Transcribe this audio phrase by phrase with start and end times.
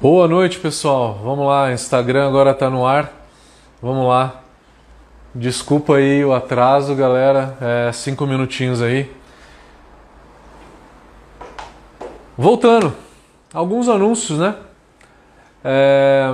[0.00, 1.18] Boa noite, pessoal.
[1.24, 3.12] Vamos lá, Instagram agora tá no ar.
[3.82, 4.42] Vamos lá.
[5.34, 7.58] Desculpa aí o atraso, galera.
[7.60, 9.12] É, cinco minutinhos aí.
[12.36, 12.94] Voltando,
[13.52, 14.54] alguns anúncios, né?
[15.64, 16.32] É,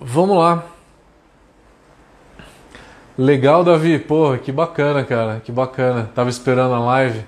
[0.00, 0.64] vamos lá.
[3.18, 3.98] Legal, Davi.
[3.98, 5.42] Porra, que bacana, cara.
[5.44, 6.10] Que bacana.
[6.14, 7.22] Tava esperando a live.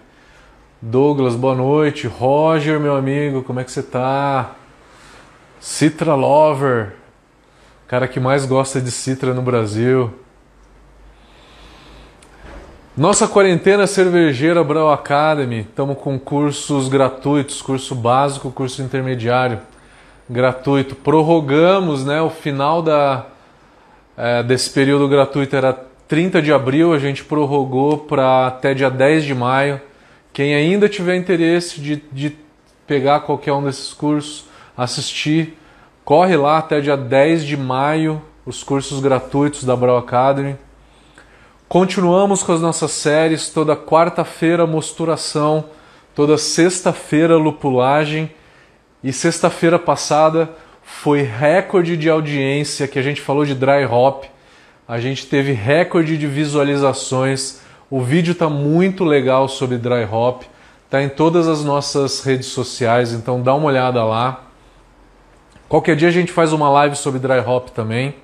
[0.81, 2.07] Douglas, boa noite.
[2.07, 4.57] Roger, meu amigo, como é que você tá?
[5.63, 6.95] Citra Lover,
[7.87, 10.13] cara que mais gosta de Citra no Brasil.
[12.97, 19.61] Nossa quarentena cervejeira Brau Academy, estamos com cursos gratuitos, curso básico, curso intermediário
[20.29, 20.97] gratuito.
[20.97, 23.27] Prorrogamos, né, o final da,
[24.17, 25.73] é, desse período gratuito era
[26.09, 29.81] 30 de abril, a gente prorrogou para até dia 10 de maio.
[30.33, 32.37] Quem ainda tiver interesse de, de
[32.85, 35.59] pegar qualquer um desses cursos, assistir.
[36.05, 40.57] Corre lá até dia 10 de maio, os cursos gratuitos da Brau Academy.
[41.69, 45.65] Continuamos com as nossas séries, toda quarta-feira mosturação,
[46.15, 48.31] toda sexta-feira lupulagem
[49.03, 50.51] e sexta-feira passada
[50.83, 54.25] foi recorde de audiência que a gente falou de dry hop.
[54.87, 57.61] A gente teve recorde de visualizações.
[57.91, 60.43] O vídeo está muito legal sobre dry hop.
[60.85, 64.45] Está em todas as nossas redes sociais, então dá uma olhada lá.
[65.73, 68.15] Qualquer dia a gente faz uma live sobre dry hop também.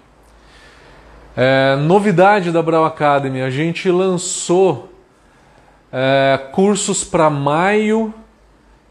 [1.35, 4.93] É, novidade da Brau Academy, a gente lançou
[5.91, 8.13] é, cursos para maio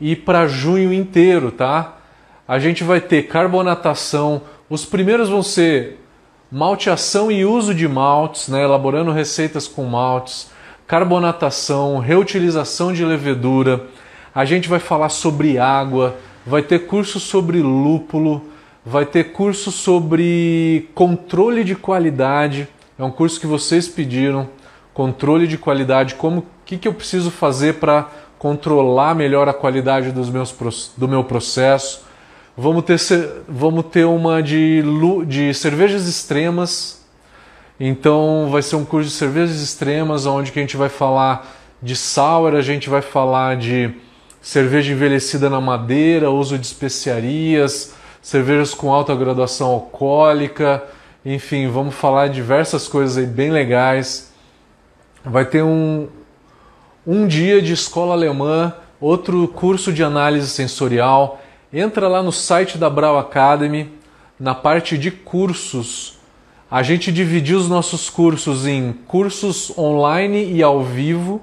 [0.02, 1.98] e para junho inteiro, tá?
[2.48, 4.42] A gente vai ter carbonatação.
[4.68, 6.04] Os primeiros vão ser
[6.52, 8.64] malteação e uso de maltes, né?
[8.64, 10.50] elaborando receitas com maltes,
[10.88, 13.86] carbonatação, reutilização de levedura.
[14.34, 16.16] A gente vai falar sobre água,
[16.48, 18.42] vai ter curso sobre lúpulo,
[18.86, 22.70] vai ter curso sobre controle de qualidade.
[22.98, 24.48] É um curso que vocês pediram,
[24.94, 28.10] controle de qualidade, como que, que eu preciso fazer para
[28.40, 30.56] controlar melhor a qualidade dos meus,
[30.96, 32.06] do meu processo.
[32.56, 32.98] Vamos ter,
[33.48, 34.82] vamos ter uma de,
[35.28, 37.06] de cervejas extremas.
[37.78, 41.46] Então vai ser um curso de cervejas extremas, onde que a gente vai falar
[41.84, 43.94] de sour, a gente vai falar de
[44.48, 50.86] cerveja envelhecida na madeira, uso de especiarias, cervejas com alta graduação alcoólica,
[51.26, 54.32] enfim, vamos falar de diversas coisas aí bem legais.
[55.26, 56.08] Vai ter um,
[57.06, 61.42] um dia de escola alemã, outro curso de análise sensorial.
[61.74, 63.92] Entra lá no site da Brau Academy,
[64.40, 66.20] na parte de cursos.
[66.72, 71.42] A gente dividiu os nossos cursos em cursos online e ao vivo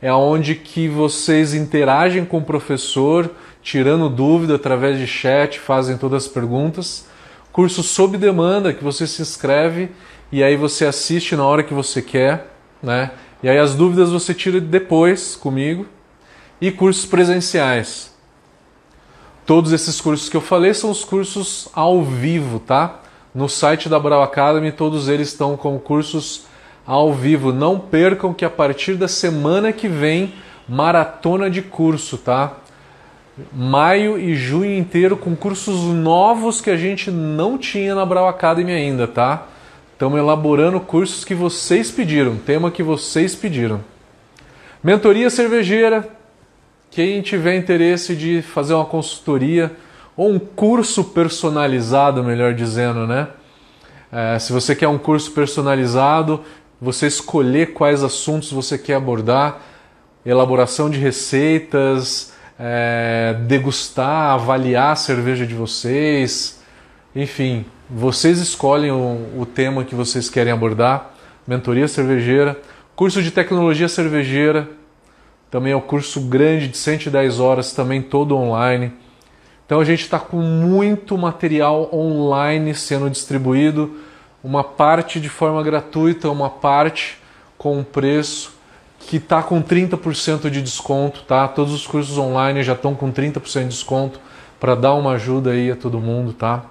[0.00, 3.30] é onde que vocês interagem com o professor,
[3.62, 7.06] tirando dúvida através de chat, fazem todas as perguntas.
[7.52, 9.90] Curso sob demanda, que você se inscreve
[10.30, 13.10] e aí você assiste na hora que você quer, né?
[13.42, 15.86] E aí as dúvidas você tira depois comigo.
[16.60, 18.12] E cursos presenciais.
[19.46, 23.00] Todos esses cursos que eu falei são os cursos ao vivo, tá?
[23.32, 26.47] No site da Brau Academy, todos eles estão com cursos
[26.88, 27.52] ao vivo.
[27.52, 30.32] Não percam que a partir da semana que vem,
[30.66, 32.54] maratona de curso, tá?
[33.52, 38.72] Maio e junho inteiro com cursos novos que a gente não tinha na Brau Academy
[38.72, 39.46] ainda, tá?
[39.92, 43.80] Estamos elaborando cursos que vocês pediram, tema que vocês pediram.
[44.82, 46.08] Mentoria cervejeira.
[46.90, 49.70] Quem tiver interesse de fazer uma consultoria
[50.16, 53.28] ou um curso personalizado, melhor dizendo, né?
[54.10, 56.42] É, se você quer um curso personalizado,
[56.80, 59.60] você escolher quais assuntos você quer abordar,
[60.24, 66.62] elaboração de receitas, é, degustar, avaliar a cerveja de vocês,
[67.14, 71.14] enfim, vocês escolhem o, o tema que vocês querem abordar.
[71.46, 72.60] Mentoria cervejeira,
[72.94, 74.68] curso de tecnologia cervejeira,
[75.50, 78.92] também é um curso grande de 110 horas, também todo online.
[79.64, 83.96] Então a gente está com muito material online sendo distribuído
[84.42, 87.18] uma parte de forma gratuita, uma parte
[87.56, 88.56] com um preço
[89.00, 91.46] que está com 30% de desconto, tá?
[91.48, 94.20] Todos os cursos online já estão com 30% de desconto
[94.60, 96.64] para dar uma ajuda aí a todo mundo, tá?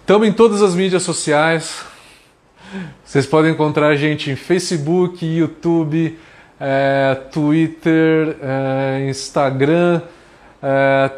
[0.00, 1.84] Estamos em todas as mídias sociais.
[3.04, 6.18] Vocês podem encontrar a gente em Facebook, YouTube,
[6.60, 10.02] é, Twitter, é, Instagram.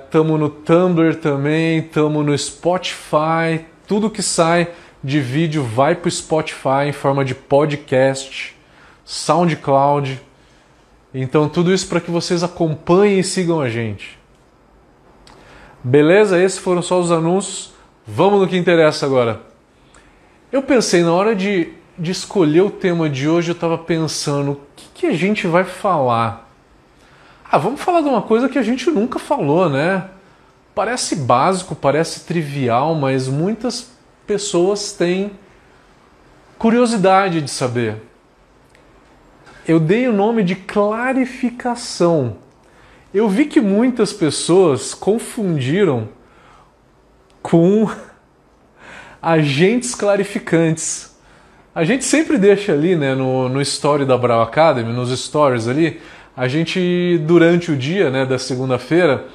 [0.05, 4.69] Estamos é, no Tumblr também, estamos no Spotify, tudo que sai
[5.05, 8.57] de vídeo vai para o Spotify em forma de podcast,
[9.05, 10.19] SoundCloud.
[11.13, 14.19] Então, tudo isso para que vocês acompanhem e sigam a gente.
[15.85, 16.43] Beleza?
[16.43, 17.75] Esses foram só os anúncios.
[18.07, 19.43] Vamos no que interessa agora.
[20.51, 24.61] Eu pensei, na hora de, de escolher o tema de hoje, eu estava pensando: o
[24.75, 26.51] que, que a gente vai falar?
[27.45, 30.09] Ah, vamos falar de uma coisa que a gente nunca falou, né?
[30.75, 33.93] Parece básico, parece trivial, mas muitas
[34.27, 35.33] pessoas têm
[36.59, 37.97] curiosidade de saber.
[39.69, 42.37] Eu dei o nome de clarificação.
[43.13, 46.09] Eu vi que muitas pessoas confundiram
[47.43, 47.91] com
[49.21, 51.15] agentes clarificantes.
[51.75, 56.01] A gente sempre deixa ali, né, no, no story da Brau Academy, nos stories ali,
[56.37, 59.27] a gente, durante o dia, né, da segunda-feira,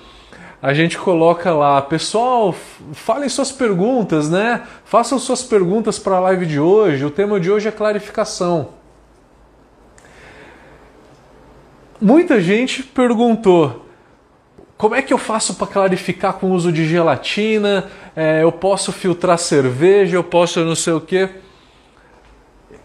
[0.67, 2.53] a gente coloca lá, pessoal,
[2.91, 4.63] falem suas perguntas, né?
[4.83, 7.05] Façam suas perguntas para a live de hoje.
[7.05, 8.71] O tema de hoje é clarificação.
[12.01, 13.85] Muita gente perguntou:
[14.77, 17.89] como é que eu faço para clarificar com o uso de gelatina?
[18.13, 21.29] É, eu posso filtrar cerveja, eu posso não sei o quê.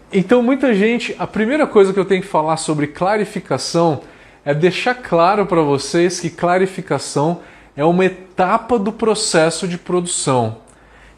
[0.09, 4.03] Então, muita gente, a primeira coisa que eu tenho que falar sobre clarificação
[4.45, 7.41] é deixar claro para vocês que clarificação
[7.75, 10.57] é uma etapa do processo de produção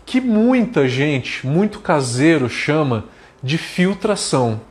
[0.05, 3.05] que muita gente, muito caseiro, chama
[3.41, 4.61] de filtração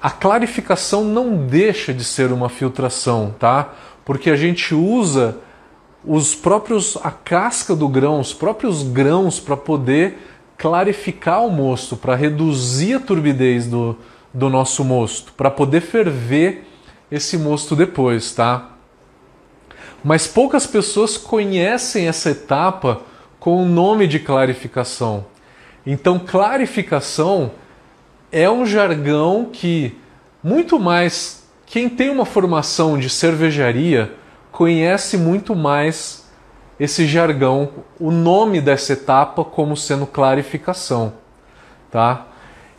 [0.00, 3.74] a clarificação não deixa de ser uma filtração, tá?
[4.04, 5.36] Porque a gente usa
[6.02, 10.16] os próprios a casca do grão, os próprios grãos para poder
[10.56, 13.96] clarificar o mosto, para reduzir a turbidez do,
[14.32, 16.66] do nosso mosto, para poder ferver
[17.10, 18.70] esse mosto depois, tá?
[20.02, 23.02] Mas poucas pessoas conhecem essa etapa
[23.38, 25.24] com o nome de clarificação.
[25.86, 27.52] Então, clarificação
[28.30, 29.96] é um jargão que
[30.42, 34.12] muito mais quem tem uma formação de cervejaria
[34.50, 36.28] conhece muito mais
[36.78, 37.68] esse jargão,
[37.98, 41.12] o nome dessa etapa como sendo clarificação,
[41.90, 42.26] tá?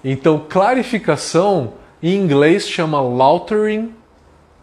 [0.04, 3.94] Então, clarificação em inglês chama lautering,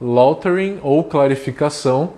[0.00, 2.14] lautering ou clarificação.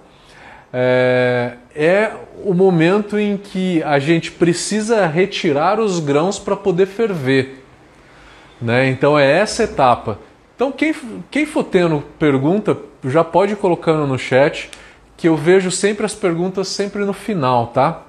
[0.73, 2.13] É, é
[2.45, 7.65] o momento em que a gente precisa retirar os grãos para poder ferver.
[8.61, 8.89] Né?
[8.89, 10.19] Então é essa etapa.
[10.55, 10.95] Então quem,
[11.31, 14.71] quem for tendo pergunta, já pode ir colocando no chat,
[15.17, 18.03] que eu vejo sempre as perguntas sempre no final, tá?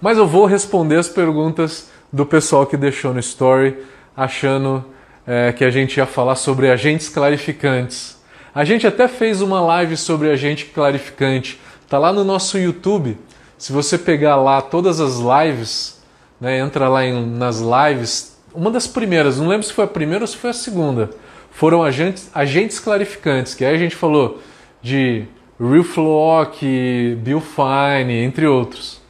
[0.00, 3.76] Mas eu vou responder as perguntas do pessoal que deixou no story,
[4.16, 4.84] achando
[5.26, 8.16] é, que a gente ia falar sobre agentes clarificantes.
[8.54, 11.58] A gente até fez uma live sobre agente clarificante,
[11.88, 13.18] tá lá no nosso YouTube.
[13.58, 16.00] Se você pegar lá todas as lives,
[16.40, 20.22] né, entra lá em, nas lives, uma das primeiras, não lembro se foi a primeira
[20.22, 21.10] ou se foi a segunda,
[21.50, 24.40] foram agentes, agentes clarificantes, que aí a gente falou
[24.80, 25.24] de
[25.58, 29.00] Real Flock, Bill Fine, entre outros.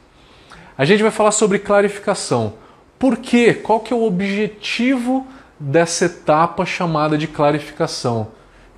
[0.75, 2.53] A gente vai falar sobre clarificação.
[2.97, 3.53] Por quê?
[3.53, 5.27] Qual que é o objetivo
[5.59, 8.29] dessa etapa chamada de clarificação?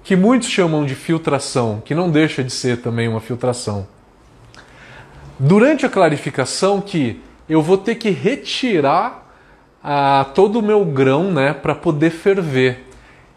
[0.07, 3.85] Que muitos chamam de filtração, que não deixa de ser também uma filtração.
[5.37, 9.27] Durante a clarificação que eu vou ter que retirar
[9.83, 12.85] a todo o meu grão né, para poder ferver.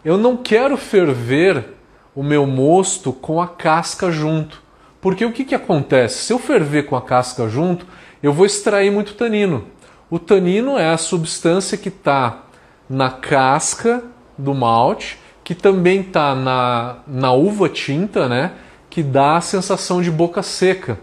[0.05, 1.73] Eu não quero ferver
[2.15, 4.63] o meu mosto com a casca junto.
[5.01, 6.23] Porque o que, que acontece?
[6.23, 7.85] Se eu ferver com a casca junto,
[8.23, 9.65] eu vou extrair muito tanino.
[10.09, 12.43] O tanino é a substância que está
[12.89, 14.01] na casca
[14.37, 15.19] do malte,
[15.51, 18.53] que também está na, na uva tinta, né?
[18.89, 20.97] Que dá a sensação de boca seca.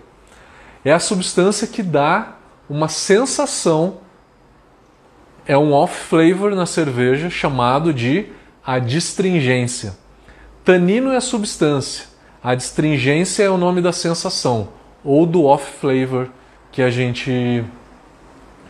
[0.82, 2.36] É a substância que dá
[2.66, 3.98] uma sensação
[5.46, 8.28] é um off-flavor na cerveja chamado de
[8.64, 9.94] adstringência.
[10.64, 12.06] Tanino é a substância,
[12.42, 14.68] a adstringência é o nome da sensação
[15.04, 16.30] ou do off-flavor
[16.72, 17.62] que a gente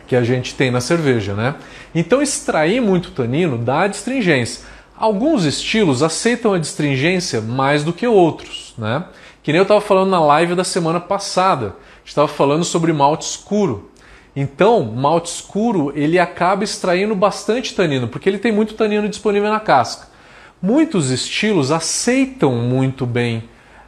[0.07, 1.55] que a gente tem na cerveja, né?
[1.95, 4.67] Então extrair muito tanino dá adstringência.
[4.99, 9.05] Alguns estilos aceitam a adstringência mais do que outros, né?
[9.41, 11.73] Que nem eu estava falando na live da semana passada.
[12.03, 13.89] Estava falando sobre malte escuro.
[14.35, 19.61] Então, malte escuro ele acaba extraindo bastante tanino, porque ele tem muito tanino disponível na
[19.61, 20.09] casca.
[20.61, 23.45] Muitos estilos aceitam muito bem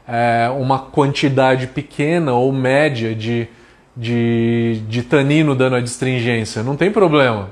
[0.07, 3.49] é, uma quantidade pequena ou média de,
[3.97, 7.49] de, de tanino dando a distringência, não tem problema.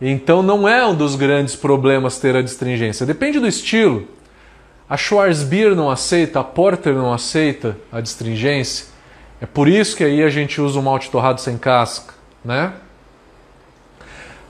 [0.00, 3.04] Então não é um dos grandes problemas ter a distringência.
[3.04, 4.06] Depende do estilo.
[4.88, 8.86] A Schwarzbier não aceita, a Porter não aceita a distringência.
[9.40, 12.14] É por isso que aí a gente usa o malte torrado sem casca,
[12.44, 12.72] né?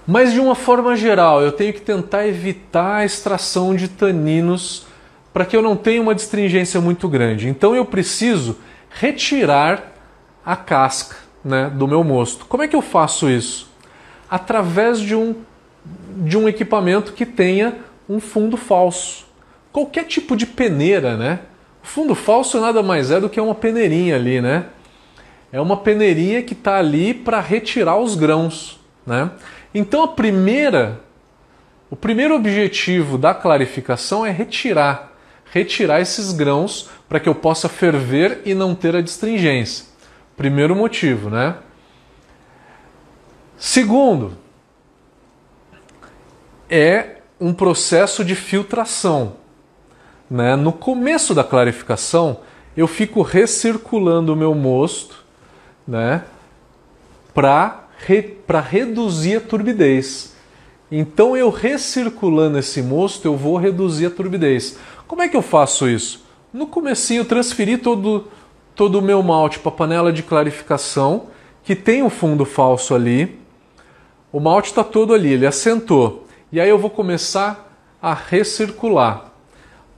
[0.06, 4.86] Mas de uma forma geral, eu tenho que tentar evitar a extração de taninos
[5.34, 7.48] para que eu não tenha uma distringência muito grande.
[7.48, 8.56] Então eu preciso
[8.90, 9.92] retirar
[10.44, 12.46] a casca né, do meu mosto.
[12.46, 13.70] Como é que eu faço isso?
[14.30, 15.34] Através de um,
[16.18, 17.76] de um equipamento que tenha
[18.08, 19.26] um fundo falso.
[19.72, 21.40] Qualquer tipo de peneira, né?
[21.82, 24.66] O fundo falso nada mais é do que uma peneirinha ali, né?
[25.52, 29.30] É uma peneirinha que está ali para retirar os grãos, né?
[29.74, 31.00] Então a primeira,
[31.90, 35.12] o primeiro objetivo da clarificação é retirar,
[35.52, 39.86] retirar esses grãos para que eu possa ferver e não ter a distringência.
[40.36, 41.56] Primeiro motivo, né?
[43.58, 44.32] Segundo,
[46.70, 49.34] é um processo de filtração.
[50.30, 50.54] Né?
[50.54, 52.38] No começo da clarificação,
[52.76, 55.24] eu fico recirculando o meu mosto
[55.86, 56.22] né?
[57.34, 58.36] para re,
[58.70, 60.36] reduzir a turbidez.
[60.90, 64.78] Então, eu recirculando esse mosto, eu vou reduzir a turbidez.
[65.06, 66.24] Como é que eu faço isso?
[66.52, 68.28] No comecinho, eu transferi todo,
[68.74, 71.26] todo o meu malte para a panela de clarificação,
[71.62, 73.38] que tem um fundo falso ali.
[74.30, 76.26] O malte está todo ali, ele assentou.
[76.52, 77.68] E aí eu vou começar
[78.00, 79.32] a recircular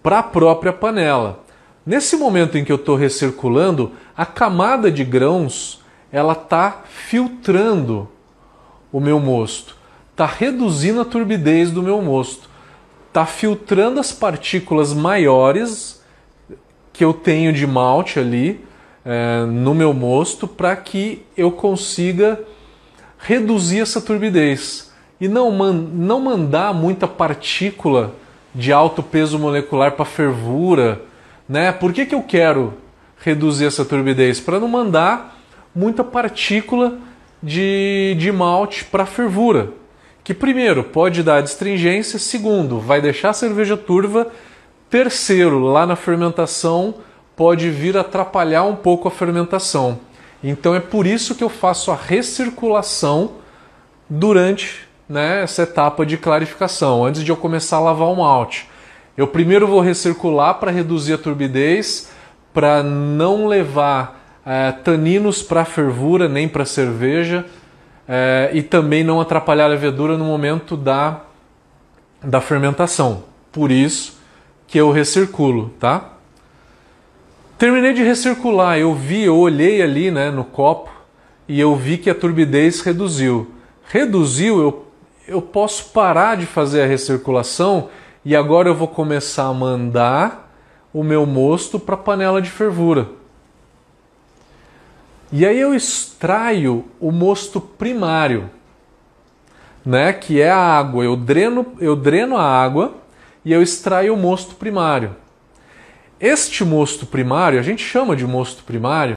[0.02, 1.44] para a própria panela.
[1.84, 5.80] Nesse momento em que eu estou recirculando, a camada de grãos
[6.12, 8.08] ela está filtrando
[8.92, 9.76] o meu mosto,
[10.10, 12.49] está reduzindo a turbidez do meu mosto,
[13.08, 16.02] está filtrando as partículas maiores
[16.92, 18.64] que eu tenho de malte ali
[19.04, 22.40] é, no meu mosto para que eu consiga
[23.20, 28.14] reduzir essa turbidez e não, man não mandar muita partícula
[28.54, 31.02] de alto peso molecular para fervura.
[31.48, 31.70] Né?
[31.72, 32.74] Por que, que eu quero
[33.18, 34.40] reduzir essa turbidez?
[34.40, 35.38] Para não mandar
[35.74, 36.98] muita partícula
[37.42, 39.72] de, de malte para fervura.
[40.24, 44.28] Que primeiro pode dar distringência, segundo, vai deixar a cerveja turva,
[44.88, 46.94] terceiro, lá na fermentação
[47.36, 49.98] pode vir atrapalhar um pouco a fermentação.
[50.42, 53.32] Então é por isso que eu faço a recirculação
[54.09, 58.68] durante né, essa etapa de clarificação, antes de eu começar a lavar o malte.
[59.16, 62.11] Eu primeiro vou recircular para reduzir a turbidez,
[62.54, 67.44] para não levar é, taninos para fervura nem para cerveja
[68.09, 71.20] é, e também não atrapalhar a levedura no momento da,
[72.23, 73.25] da fermentação.
[73.52, 74.18] Por isso
[74.66, 76.12] que eu recirculo, tá?
[77.60, 80.90] Terminei de recircular, eu vi, eu olhei ali né, no copo
[81.46, 83.50] e eu vi que a turbidez reduziu.
[83.84, 84.86] Reduziu, eu,
[85.28, 87.90] eu posso parar de fazer a recirculação
[88.24, 90.50] e agora eu vou começar a mandar
[90.90, 93.10] o meu mosto para a panela de fervura.
[95.30, 98.48] E aí eu extraio o mosto primário,
[99.84, 101.04] né, que é a água.
[101.04, 102.94] Eu dreno, eu dreno a água
[103.44, 105.14] e eu extraio o mosto primário.
[106.20, 109.16] Este mosto primário, a gente chama de mosto primário,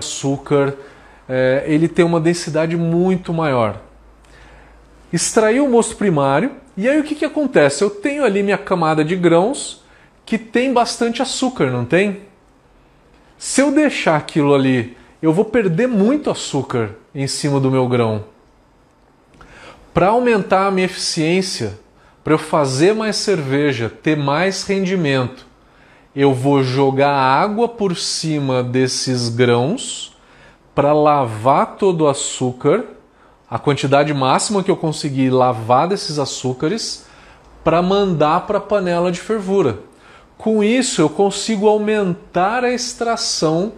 [0.00, 0.74] açúcar,
[1.28, 3.82] é, ele tem uma densidade muito maior.
[5.12, 7.84] Extraí o mosto primário, e aí o que, que acontece?
[7.84, 9.84] Eu tenho ali minha camada de grãos
[10.26, 12.22] que tem bastante açúcar, não tem?
[13.38, 18.24] Se eu deixar aquilo ali, eu vou perder muito açúcar em cima do meu grão.
[19.94, 21.78] Para aumentar a minha eficiência,
[22.24, 25.46] para eu fazer mais cerveja, ter mais rendimento,
[26.14, 30.16] eu vou jogar água por cima desses grãos
[30.74, 32.84] para lavar todo o açúcar,
[33.48, 37.06] a quantidade máxima que eu conseguir lavar desses açúcares,
[37.62, 39.78] para mandar para a panela de fervura.
[40.38, 43.72] Com isso, eu consigo aumentar a extração,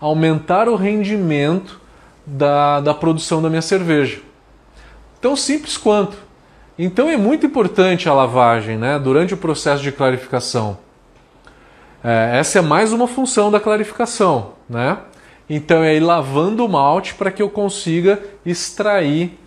[0.00, 1.80] aumentar o rendimento
[2.26, 4.20] da, da produção da minha cerveja.
[5.20, 6.16] Tão simples quanto.
[6.78, 10.78] Então é muito importante a lavagem né, durante o processo de clarificação.
[12.02, 14.52] É, essa é mais uma função da clarificação.
[14.68, 14.96] Né?
[15.50, 19.38] Então é ir lavando o malte para que eu consiga extrair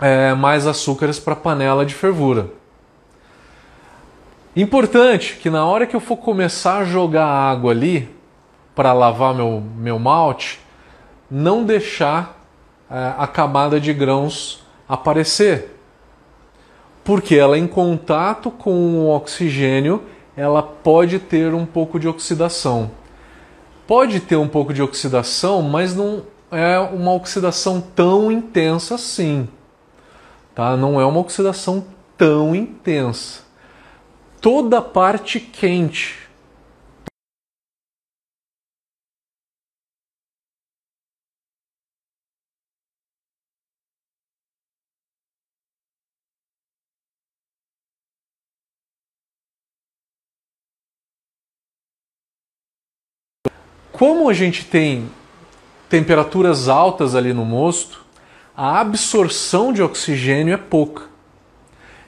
[0.00, 2.48] é, mais açúcares para a panela de fervura.
[4.54, 8.08] Importante que na hora que eu for começar a jogar água ali
[8.74, 10.58] para lavar meu, meu malte,
[11.30, 12.44] não deixar
[12.90, 15.76] é, a camada de grãos aparecer.
[17.04, 20.02] Porque ela em contato com o oxigênio,
[20.36, 22.90] ela pode ter um pouco de oxidação.
[23.86, 29.48] Pode ter um pouco de oxidação, mas não é uma oxidação tão intensa assim.
[30.56, 30.76] Tá?
[30.76, 31.84] Não é uma oxidação
[32.16, 33.39] tão intensa
[34.40, 36.18] toda a parte quente.
[53.92, 55.10] Como a gente tem
[55.90, 58.02] temperaturas altas ali no mosto,
[58.56, 61.09] a absorção de oxigênio é pouca.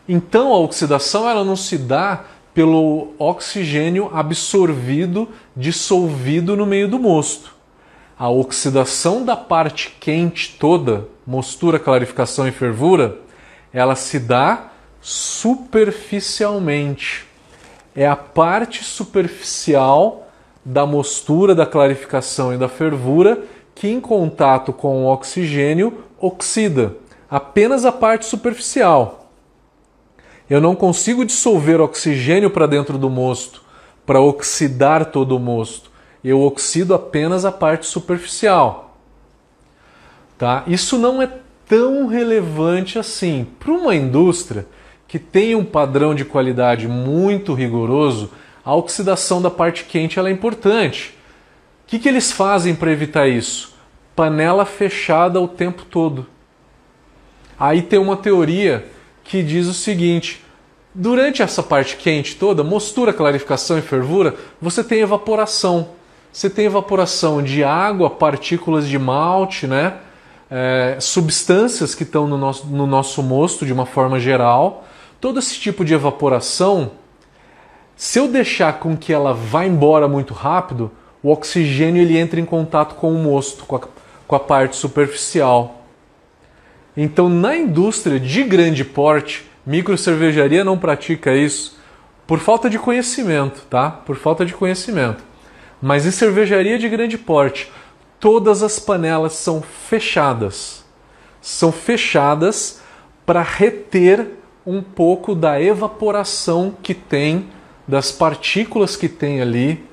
[0.09, 7.55] Então a oxidação ela não se dá pelo oxigênio absorvido, dissolvido no meio do mosto.
[8.19, 13.17] A oxidação da parte quente toda, mostura, clarificação e fervura,
[13.73, 17.27] ela se dá superficialmente.
[17.97, 20.29] É a parte superficial
[20.65, 23.43] da mostura, da clarificação e da fervura
[23.75, 26.95] que, em contato com o oxigênio, oxida.
[27.29, 29.22] Apenas a parte superficial.
[30.53, 33.63] Eu não consigo dissolver oxigênio para dentro do mosto
[34.05, 35.91] para oxidar todo o mosto.
[36.23, 38.99] Eu oxido apenas a parte superficial.
[40.37, 40.63] Tá?
[40.67, 41.31] Isso não é
[41.67, 43.47] tão relevante assim.
[43.59, 44.67] Para uma indústria
[45.09, 48.31] que tem um padrão de qualidade muito rigoroso,
[48.63, 51.17] a oxidação da parte quente é importante.
[51.85, 53.75] O que, que eles fazem para evitar isso?
[54.15, 56.27] Panela fechada o tempo todo.
[57.59, 58.93] Aí tem uma teoria
[59.25, 60.45] que diz o seguinte:
[60.95, 65.89] durante essa parte quente toda, mostura, clarificação e fervura, você tem evaporação.
[66.33, 69.99] Você tem evaporação de água, partículas de malte, né?
[70.51, 74.87] É, substâncias que estão no nosso, no nosso mosto de uma forma geral.
[75.21, 76.93] Todo esse tipo de evaporação
[77.97, 80.91] se eu deixar com que ela vá embora muito rápido,
[81.23, 83.81] o oxigênio ele entra em contato com o mosto, com a,
[84.27, 85.82] com a parte superficial.
[86.97, 91.81] Então, na indústria de grande porte, micro cervejaria não pratica isso
[92.27, 93.91] por falta de conhecimento, tá?
[93.91, 95.25] Por falta de conhecimento.
[95.81, 97.71] Mas em cervejaria de grande porte,
[98.21, 100.85] todas as panelas são fechadas.
[101.41, 102.81] São fechadas
[103.27, 104.29] para reter
[104.65, 107.49] um pouco da evaporação que tem
[107.87, 109.85] das partículas que tem ali.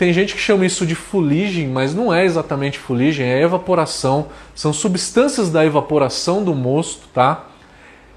[0.00, 4.28] Tem gente que chama isso de fuligem, mas não é exatamente fuligem, é evaporação.
[4.54, 7.44] São substâncias da evaporação do mosto, tá?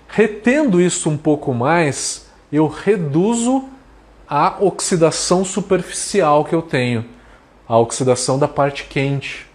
[0.08, 3.66] Retendo isso um pouco mais, eu reduzo
[4.26, 7.04] a oxidação superficial que eu tenho,
[7.68, 9.46] a oxidação da parte quente.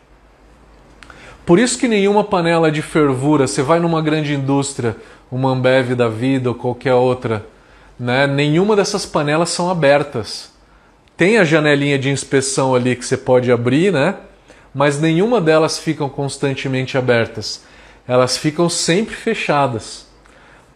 [1.47, 4.99] Por isso que nenhuma panela de fervura, você vai numa grande indústria,
[5.33, 7.47] uma Ambev da vida ou qualquer outra,
[7.99, 8.27] né?
[8.27, 10.58] Nenhuma dessas panelas são abertas.
[11.19, 14.15] Tem a janelinha de inspeção ali que você pode abrir, né?
[14.73, 17.65] Mas nenhuma delas ficam constantemente abertas.
[18.07, 20.07] Elas ficam sempre fechadas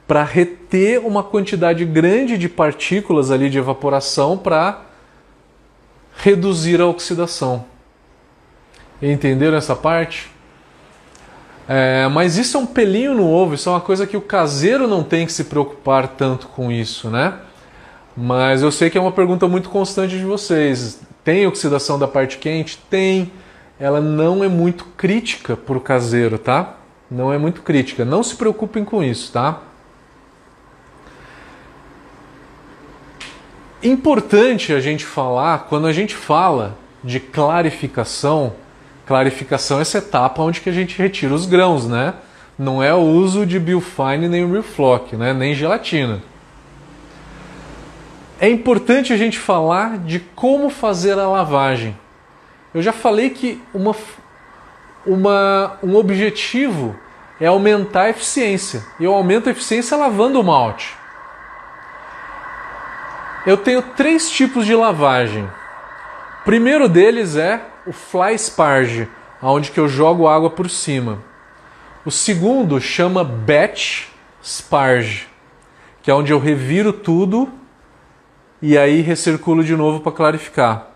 [0.04, 4.82] para reter uma quantidade grande de partículas ali de evaporação para
[6.16, 7.64] reduzir a oxidação.
[9.00, 10.28] Entenderam essa parte?
[11.68, 14.88] É, mas isso é um pelinho no ovo, isso é uma coisa que o caseiro
[14.88, 17.38] não tem que se preocupar tanto com isso, né?
[18.16, 21.00] Mas eu sei que é uma pergunta muito constante de vocês.
[21.24, 22.78] Tem oxidação da parte quente?
[22.90, 23.32] Tem.
[23.78, 26.76] Ela não é muito crítica para o caseiro, tá?
[27.10, 28.04] Não é muito crítica.
[28.04, 29.60] Não se preocupem com isso, tá?
[33.82, 38.52] Importante a gente falar, quando a gente fala de clarificação,
[39.06, 42.14] clarificação é essa etapa onde que a gente retira os grãos, né?
[42.58, 45.32] Não é o uso de Biofine nem o Reflock, né?
[45.32, 46.22] nem gelatina.
[48.42, 51.96] É importante a gente falar de como fazer a lavagem.
[52.74, 53.94] Eu já falei que uma,
[55.06, 56.96] uma, um objetivo
[57.40, 58.84] é aumentar a eficiência.
[58.98, 60.92] E eu aumento a eficiência lavando o malte.
[63.46, 65.44] Eu tenho três tipos de lavagem.
[66.40, 69.08] O primeiro deles é o fly sparge,
[69.40, 71.22] onde que eu jogo água por cima.
[72.04, 74.08] O segundo chama batch
[74.42, 75.28] sparge,
[76.02, 77.61] que é onde eu reviro tudo
[78.62, 80.86] e aí recirculo de novo para clarificar.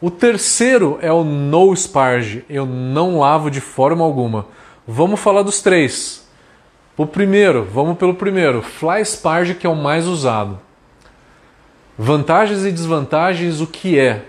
[0.00, 4.46] O terceiro é o no sparge, eu não lavo de forma alguma.
[4.86, 6.26] Vamos falar dos três.
[6.96, 10.58] O primeiro, vamos pelo primeiro, fly sparge que é o mais usado.
[11.98, 14.24] Vantagens e desvantagens, o que é?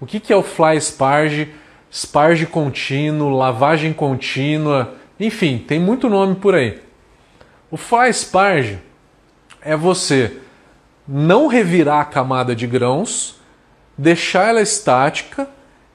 [0.00, 1.48] O que, que é o fly sparge,
[1.90, 6.80] sparge contínuo, lavagem contínua, enfim, tem muito nome por aí.
[7.70, 8.78] O fly sparge
[9.60, 10.36] é você
[11.06, 13.36] não revirar a camada de grãos,
[13.96, 15.48] deixar ela estática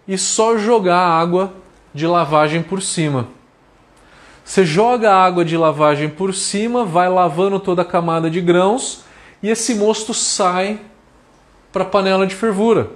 [0.07, 1.53] e só jogar água
[1.93, 3.27] de lavagem por cima.
[4.43, 9.03] Você joga a água de lavagem por cima, vai lavando toda a camada de grãos
[9.41, 10.79] e esse mosto sai
[11.71, 12.91] para a panela de fervura.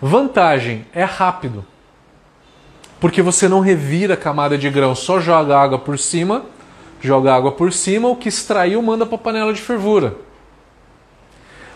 [0.00, 1.64] Vantagem, é rápido.
[3.00, 6.44] Porque você não revira a camada de grão, só joga água por cima,
[7.06, 10.16] joga água por cima, o que extraiu manda para a panela de fervura.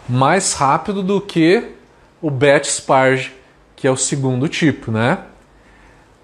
[0.09, 1.63] Mais rápido do que
[2.23, 3.33] o batch sparge,
[3.77, 5.19] que é o segundo tipo, né?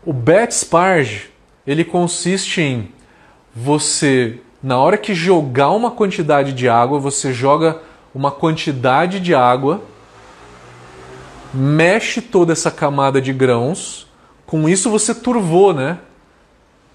[0.04, 1.30] O bet sparge,
[1.66, 2.92] ele consiste em
[3.54, 7.80] você, na hora que jogar uma quantidade de água, você joga
[8.14, 9.82] uma quantidade de água,
[11.52, 14.06] mexe toda essa camada de grãos,
[14.46, 15.98] com isso você turvou, né?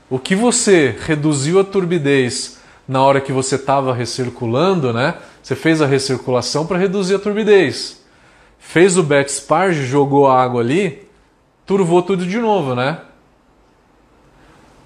[0.10, 5.14] O que você reduziu a turbidez na hora que você estava recirculando, né?
[5.44, 8.02] Você fez a recirculação para reduzir a turbidez.
[8.58, 11.08] Fez o bet sparge, jogou a água ali,
[11.64, 13.02] turvou tudo de novo, né?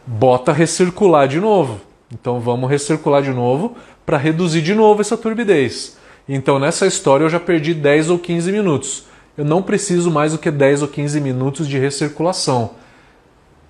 [0.05, 1.79] Bota recircular de novo.
[2.11, 5.97] Então vamos recircular de novo para reduzir de novo essa turbidez.
[6.27, 9.05] Então nessa história eu já perdi 10 ou 15 minutos.
[9.37, 12.71] Eu não preciso mais do que 10 ou 15 minutos de recirculação.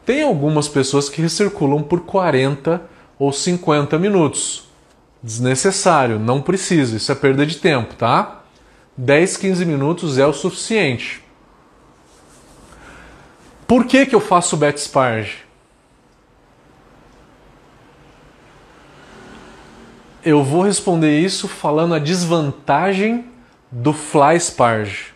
[0.06, 2.82] Tem algumas pessoas que recirculam por 40
[3.18, 4.68] ou 50 minutos.
[5.22, 8.44] Desnecessário, não preciso, isso é perda de tempo, tá?
[8.98, 11.24] 10, 15 minutos é o suficiente.
[13.66, 15.38] Por que, que eu faço bet sparge?
[20.24, 23.26] Eu vou responder isso falando a desvantagem
[23.72, 25.14] do fly sparge.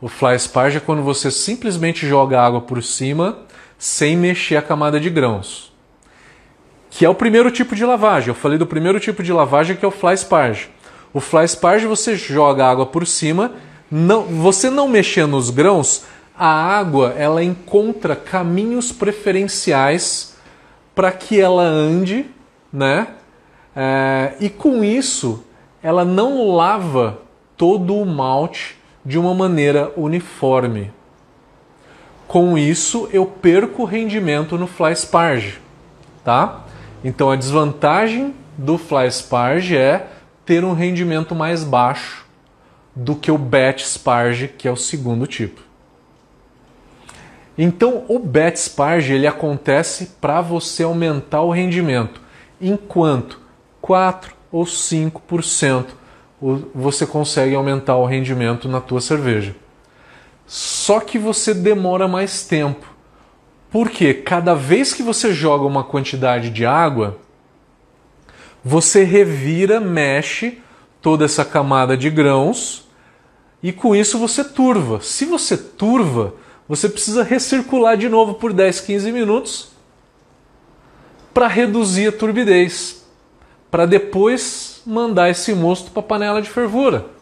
[0.00, 3.38] O fly sparge é quando você simplesmente joga água por cima
[3.80, 5.70] sem mexer a camada de grãos
[6.90, 8.28] que é o primeiro tipo de lavagem.
[8.28, 10.68] Eu falei do primeiro tipo de lavagem que é o fly sparge.
[11.14, 13.52] O fly sparge você joga a água por cima,
[13.90, 16.04] não, você não mexendo nos grãos,
[16.36, 20.36] a água ela encontra caminhos preferenciais
[20.94, 22.26] para que ela ande,
[22.72, 23.08] né?
[23.74, 25.44] É, e com isso
[25.82, 27.22] ela não lava
[27.56, 30.92] todo o malte de uma maneira uniforme.
[32.30, 35.58] Com isso eu perco rendimento no fly sparge,
[36.24, 36.64] tá?
[37.02, 40.06] Então a desvantagem do fly sparge é
[40.46, 42.24] ter um rendimento mais baixo
[42.94, 45.60] do que o bat sparge, que é o segundo tipo.
[47.58, 52.20] Então o bat sparge ele acontece para você aumentar o rendimento,
[52.60, 53.40] enquanto
[53.80, 55.86] 4 ou 5%
[56.72, 59.52] você consegue aumentar o rendimento na tua cerveja.
[60.50, 62.84] Só que você demora mais tempo
[63.70, 67.18] porque cada vez que você joga uma quantidade de água,
[68.64, 70.60] você revira, mexe
[71.00, 72.88] toda essa camada de grãos
[73.62, 75.00] e com isso você turva.
[75.00, 76.34] Se você turva,
[76.68, 79.70] você precisa recircular de novo por 10, 15 minutos
[81.32, 83.04] para reduzir a turbidez,
[83.70, 87.19] para depois mandar esse mosto para a panela de fervura.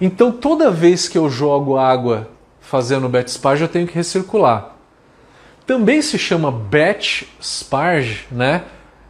[0.00, 2.28] Então toda vez que eu jogo água
[2.60, 4.72] fazendo batch sparge, eu tenho que recircular.
[5.66, 8.64] Também se chama batch sparge, né?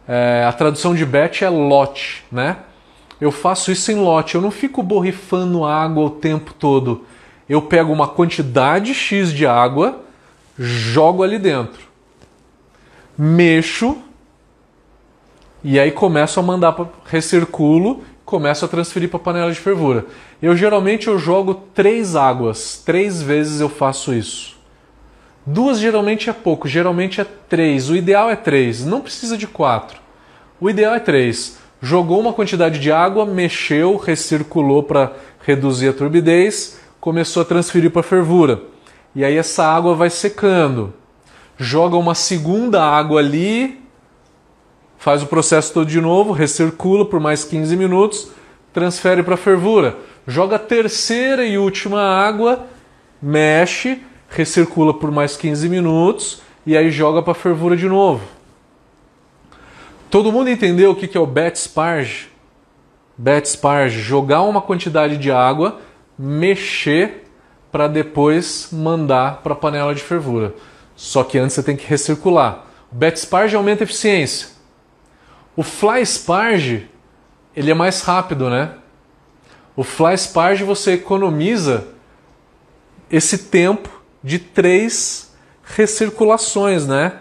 [0.07, 2.57] É, a tradução de batch é lote, né?
[3.19, 7.05] Eu faço isso em lote, eu não fico borrifando água o tempo todo.
[7.49, 10.01] Eu pego uma quantidade X de água,
[10.57, 11.81] jogo ali dentro,
[13.17, 13.97] mexo
[15.63, 20.05] e aí começo a mandar para recirculo começo a transferir para a panela de fervura.
[20.41, 24.55] Eu geralmente eu jogo três águas, três vezes eu faço isso.
[25.45, 27.89] Duas geralmente é pouco, geralmente é três.
[27.89, 29.99] O ideal é três, não precisa de quatro.
[30.59, 31.57] O ideal é três.
[31.81, 38.01] Jogou uma quantidade de água, mexeu, recirculou para reduzir a turbidez, começou a transferir para
[38.01, 38.61] a fervura.
[39.15, 40.93] E aí essa água vai secando.
[41.57, 43.79] Joga uma segunda água ali,
[44.97, 48.29] faz o processo todo de novo, recircula por mais 15 minutos,
[48.77, 49.97] transfere para a fervura.
[50.27, 52.67] Joga a terceira e última água,
[53.19, 58.23] mexe, recircula por mais 15 minutos e aí joga para a fervura de novo.
[60.11, 62.29] Todo mundo entendeu o que é o bet sparge?
[63.17, 65.79] Bet sparge, jogar uma quantidade de água,
[66.15, 67.23] mexer
[67.71, 70.53] para depois mandar para a panela de fervura.
[70.95, 72.67] Só que antes você tem que recircular.
[72.91, 74.49] O bet sparge aumenta a eficiência.
[75.55, 76.87] O fly sparge,
[77.57, 78.73] ele é mais rápido, né?
[79.75, 81.87] O fly sparge você economiza
[83.09, 83.89] esse tempo
[84.23, 87.13] de três recirculações, né?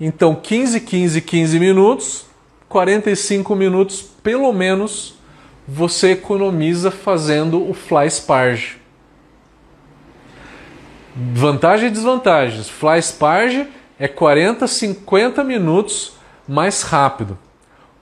[0.00, 2.24] Então 15, 15, 15 minutos,
[2.70, 5.18] 45 minutos pelo menos
[5.68, 8.78] você economiza fazendo o fly sparge.
[11.14, 12.66] Vantagem e desvantagens.
[12.66, 16.14] Fly sparge é 40, 50 minutos
[16.48, 17.38] mais rápido.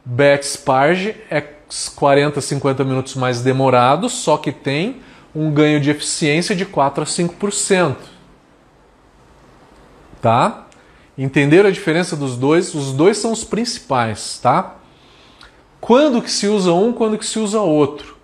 [0.05, 1.41] Back Sparge é
[1.95, 5.01] 40, 50 minutos mais demorado, só que tem
[5.35, 7.97] um ganho de eficiência de 4 a 5%.
[10.21, 10.67] Tá?
[11.17, 12.75] Entenderam a diferença dos dois?
[12.75, 14.77] Os dois são os principais, tá?
[15.81, 18.17] Quando que se usa um, quando que se usa outro?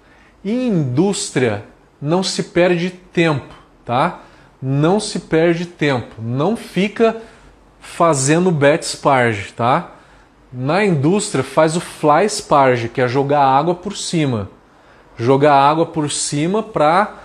[0.45, 1.65] Em indústria,
[2.01, 4.21] não se perde tempo, tá?
[4.63, 7.21] Não se perde tempo, não fica
[7.81, 9.93] fazendo bet sparge, tá?
[10.53, 14.51] Na indústria faz o fly sparge, que é jogar água por cima.
[15.17, 17.17] Jogar água por cima para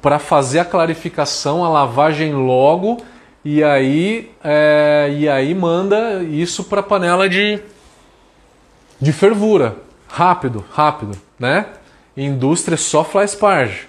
[0.00, 2.98] para fazer a clarificação, a lavagem logo
[3.44, 7.60] e aí é, e aí manda isso para a panela de
[9.00, 9.76] de fervura,
[10.08, 11.66] rápido, rápido, né?
[12.16, 13.86] Indústria só fly sparge.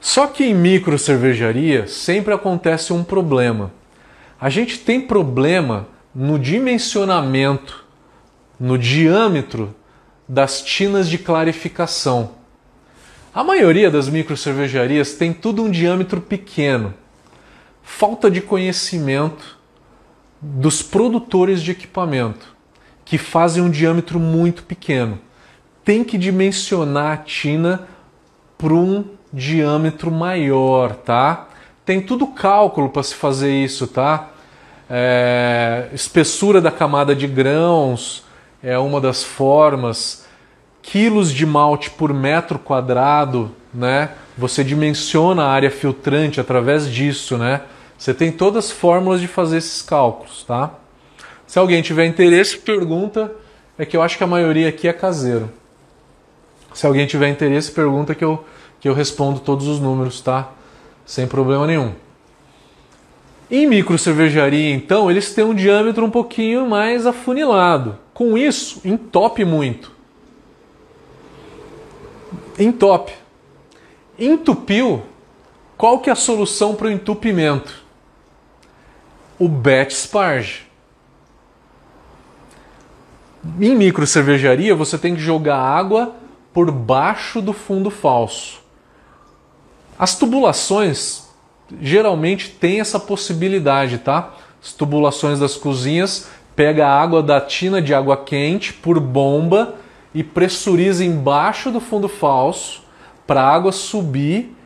[0.00, 3.70] Só que em micro cervejaria sempre acontece um problema.
[4.40, 7.84] A gente tem problema no dimensionamento,
[8.58, 9.74] no diâmetro
[10.28, 12.32] das tinas de clarificação.
[13.34, 16.94] A maioria das micro cervejarias tem tudo um diâmetro pequeno.
[17.82, 19.58] Falta de conhecimento
[20.40, 22.54] dos produtores de equipamento,
[23.04, 25.18] que fazem um diâmetro muito pequeno.
[25.84, 27.88] Tem que dimensionar a tina
[28.56, 31.48] para um diâmetro maior, tá?
[31.84, 34.30] Tem tudo cálculo para se fazer isso, tá?
[34.90, 38.24] É, espessura da camada de grãos
[38.62, 40.26] é uma das formas.
[40.82, 44.10] Quilos de malte por metro quadrado, né?
[44.36, 47.62] Você dimensiona a área filtrante através disso, né?
[47.98, 50.70] Você tem todas as fórmulas de fazer esses cálculos, tá?
[51.46, 53.30] Se alguém tiver interesse, pergunta.
[53.76, 55.52] É que eu acho que a maioria aqui é caseiro.
[56.74, 58.44] Se alguém tiver interesse, pergunta que eu,
[58.80, 60.48] que eu respondo todos os números, tá?
[61.08, 61.94] sem problema nenhum.
[63.50, 67.98] Em micro cervejaria, então, eles têm um diâmetro um pouquinho mais afunilado.
[68.12, 69.90] Com isso, entope muito.
[72.58, 73.12] Entope.
[74.18, 75.02] Entupiu,
[75.78, 77.72] qual que é a solução para o entupimento?
[79.38, 80.66] O batch sparge.
[83.60, 86.16] Em micro cervejaria, você tem que jogar água
[86.52, 88.60] por baixo do fundo falso.
[89.96, 91.27] As tubulações
[91.80, 94.34] geralmente têm essa possibilidade, tá?
[94.62, 99.74] As tubulações das cozinhas pega a água da tina de água quente por bomba
[100.14, 102.82] e pressuriza embaixo do fundo falso
[103.26, 104.56] para a água subir,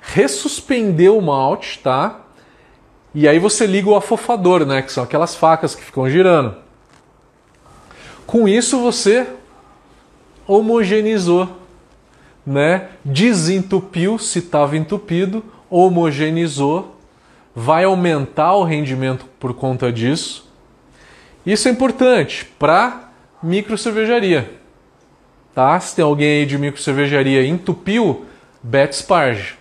[0.00, 2.20] ressuspender o malte, tá?
[3.14, 4.82] E aí você liga o afofador, né?
[4.82, 6.56] Que são aquelas facas que ficam girando.
[8.26, 9.26] Com isso você
[10.46, 11.62] homogeneizou
[12.44, 12.88] né?
[13.04, 16.94] desentupiu se estava entupido, homogeneizou,
[17.56, 20.46] vai aumentar o rendimento por conta disso.
[21.46, 23.08] Isso é importante para
[23.42, 24.52] micro cervejaria.
[25.54, 25.80] Tá?
[25.80, 28.26] Se tem alguém aí de micro cervejaria entupiu,
[28.62, 29.54] bet sparge.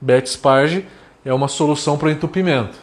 [0.00, 0.86] Bet sparge
[1.24, 2.78] é uma solução para entupimento.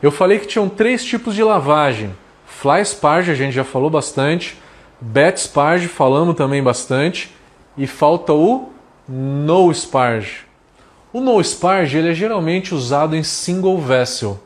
[0.00, 2.14] Eu falei que tinham três tipos de lavagem.
[2.46, 4.56] Fly sparge a gente já falou bastante.
[5.00, 7.34] Bet sparge falamos também bastante
[7.76, 8.72] e falta o
[9.08, 10.47] no sparge.
[11.10, 14.38] O no sparge ele é geralmente usado em single vessel.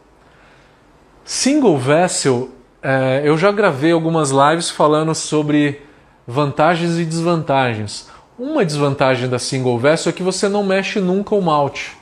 [1.25, 5.83] Single vessel, é, eu já gravei algumas lives falando sobre
[6.25, 8.09] vantagens e desvantagens.
[8.39, 11.97] Uma desvantagem da single vessel é que você não mexe nunca o malte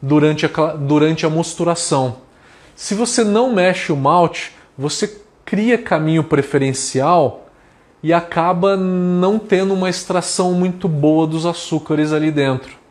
[0.00, 2.16] durante a, durante a mosturação.
[2.76, 7.46] Se você não mexe o malte, você cria caminho preferencial
[8.02, 12.81] e acaba não tendo uma extração muito boa dos açúcares ali dentro.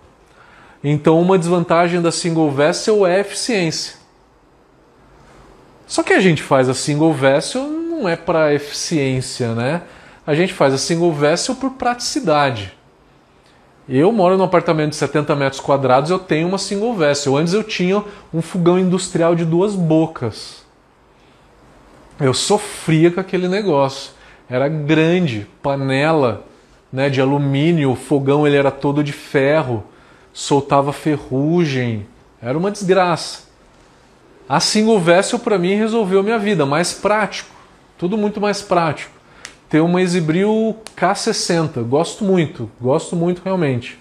[0.83, 3.95] Então, uma desvantagem da single vessel é a eficiência.
[5.85, 9.83] Só que a gente faz a single vessel não é para eficiência, né?
[10.25, 12.73] A gente faz a single vessel por praticidade.
[13.87, 17.35] Eu moro num apartamento de 70 metros quadrados, eu tenho uma single vessel.
[17.35, 20.63] Antes eu tinha um fogão industrial de duas bocas.
[22.19, 24.13] Eu sofria com aquele negócio
[24.51, 26.43] era grande, panela
[26.91, 29.81] né, de alumínio, o fogão ele era todo de ferro,
[30.33, 32.05] soltava ferrugem,
[32.41, 33.49] era uma desgraça.
[34.47, 37.49] Assim o Vessel para mim resolveu minha vida, mais prático,
[37.97, 39.11] tudo muito mais prático.
[39.69, 43.97] Ter uma Exibril K60, gosto muito, gosto muito realmente.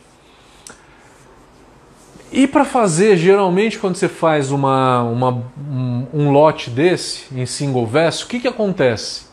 [2.33, 5.31] E para fazer, geralmente quando você faz uma, uma
[5.69, 9.31] um, um, lote desse em single vessel, o que, que acontece?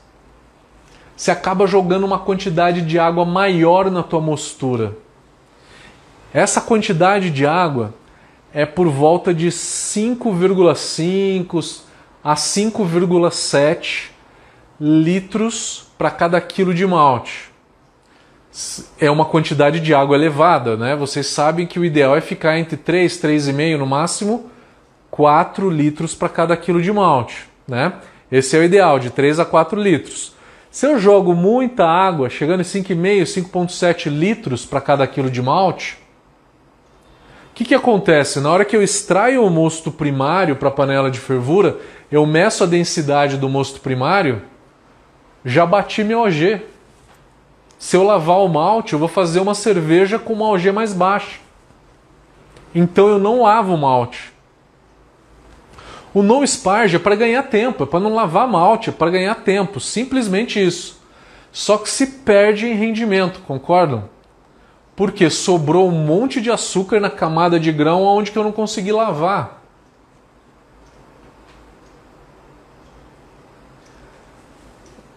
[1.17, 4.95] você acaba jogando uma quantidade de água maior na tua mostura.
[6.33, 7.93] Essa quantidade de água
[8.53, 11.81] é por volta de 5,5
[12.23, 14.09] a 5,7
[14.79, 17.51] litros para cada quilo de malte.
[18.99, 20.95] É uma quantidade de água elevada, né?
[20.95, 24.49] Vocês sabem que o ideal é ficar entre 3, 3,5 no máximo,
[25.11, 27.93] 4 litros para cada quilo de malte, né?
[28.31, 30.35] Esse é o ideal, de 3 a 4 litros.
[30.69, 35.97] Se eu jogo muita água, chegando em 5,5, 5,7 litros para cada quilo de malte,
[37.57, 38.39] que, que acontece?
[38.39, 41.79] Na hora que eu extraio o mosto primário para a panela de fervura,
[42.11, 44.43] eu meço a densidade do mosto primário,
[45.43, 46.61] já bati meu OG.
[47.79, 51.39] Se eu lavar o malte, eu vou fazer uma cerveja com uma OG mais baixa.
[52.75, 54.31] Então eu não lavo o malte.
[56.13, 59.33] O no sparge é para ganhar tempo, é para não lavar malte, é para ganhar
[59.33, 61.01] tempo, simplesmente isso.
[61.51, 64.07] Só que se perde em rendimento, concordam?
[64.97, 68.91] Porque sobrou um monte de açúcar na camada de grão onde que eu não consegui
[68.91, 69.61] lavar.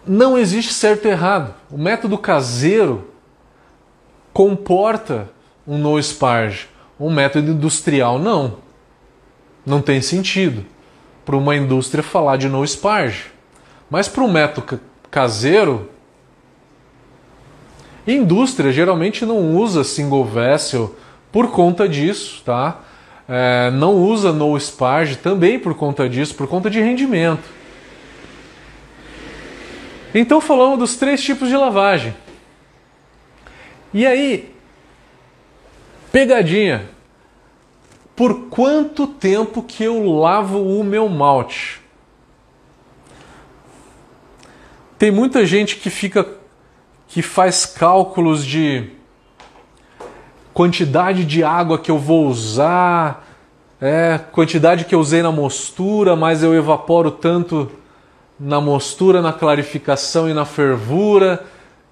[0.05, 1.53] Não existe certo e errado.
[1.69, 3.09] O método caseiro
[4.31, 5.29] comporta
[5.67, 6.67] um no sparge.
[6.99, 8.57] Um método industrial não.
[9.65, 10.63] Não tem sentido
[11.25, 13.31] para uma indústria falar de no sparge.
[13.89, 15.89] Mas para um método caseiro,
[18.07, 20.95] indústria geralmente não usa single vessel
[21.31, 22.81] por conta disso, tá?
[23.27, 27.43] É, não usa no sparge também por conta disso, por conta de rendimento.
[30.13, 32.13] Então falamos dos três tipos de lavagem.
[33.93, 34.53] E aí,
[36.11, 36.89] pegadinha
[38.15, 41.81] por quanto tempo que eu lavo o meu malte.
[44.97, 46.40] Tem muita gente que fica
[47.11, 48.89] que faz cálculos de
[50.53, 53.27] quantidade de água que eu vou usar,
[53.81, 57.69] é, quantidade que eu usei na mostura, mas eu evaporo tanto
[58.39, 61.45] na mostura, na clarificação e na fervura,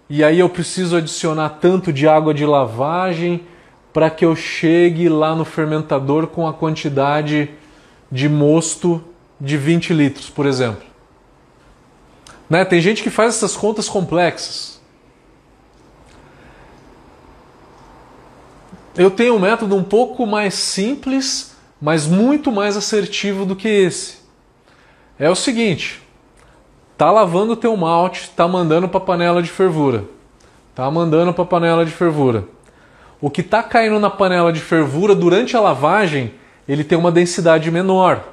[0.09, 3.41] e aí eu preciso adicionar tanto de água de lavagem
[3.91, 7.49] para que eu chegue lá no fermentador com a quantidade
[8.09, 9.03] de mosto
[9.39, 10.87] de 20 litros, por exemplo.
[12.49, 12.63] Né?
[12.63, 14.78] Tem gente que faz essas contas complexas.
[18.95, 24.19] Eu tenho um método um pouco mais simples, mas muito mais assertivo do que esse.
[25.17, 26.01] É o seguinte:
[26.97, 30.05] tá lavando o teu malte, tá mandando para panela de fervura.
[30.75, 32.47] Tá mandando para panela de fervura
[33.21, 36.33] o que está caindo na panela de fervura durante a lavagem,
[36.67, 38.23] ele tem uma densidade menor.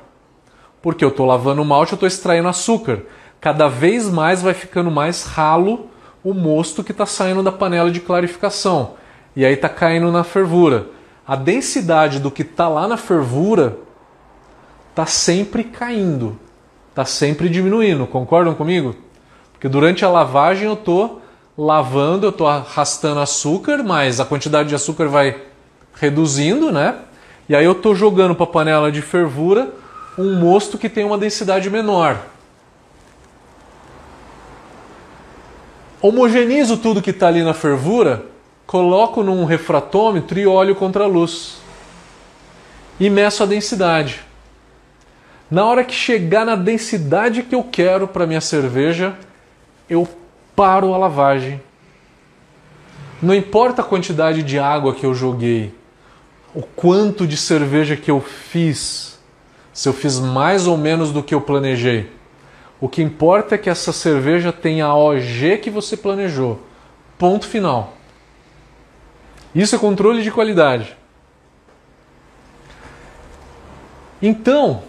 [0.80, 3.02] Porque eu estou lavando o malte, eu estou extraindo açúcar.
[3.40, 5.88] Cada vez mais vai ficando mais ralo
[6.22, 8.94] o mosto que está saindo da panela de clarificação.
[9.36, 10.88] E aí está caindo na fervura.
[11.28, 13.78] A densidade do que está lá na fervura
[14.90, 16.38] está sempre caindo,
[16.88, 18.06] está sempre diminuindo.
[18.06, 18.96] Concordam comigo?
[19.52, 21.20] Porque durante a lavagem eu estou
[21.56, 25.42] lavando, eu estou arrastando açúcar, mas a quantidade de açúcar vai
[25.94, 26.96] reduzindo, né?
[27.48, 29.70] E aí eu estou jogando para a panela de fervura
[30.18, 32.18] um mosto que tem uma densidade menor.
[36.00, 38.24] Homogenizo tudo que está ali na fervura,
[38.66, 41.58] coloco num refratômetro e olho contra a luz.
[42.98, 44.20] E meço a densidade.
[45.50, 49.14] Na hora que chegar na densidade que eu quero para minha cerveja,
[49.88, 50.08] eu
[50.56, 51.60] paro a lavagem.
[53.22, 55.72] Não importa a quantidade de água que eu joguei,
[56.54, 59.18] o quanto de cerveja que eu fiz,
[59.72, 62.10] se eu fiz mais ou menos do que eu planejei.
[62.80, 66.60] O que importa é que essa cerveja tenha a OG que você planejou.
[67.16, 67.95] Ponto final.
[69.56, 70.94] Isso é controle de qualidade.
[74.20, 74.82] Então,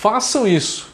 [0.00, 0.88] façam isso.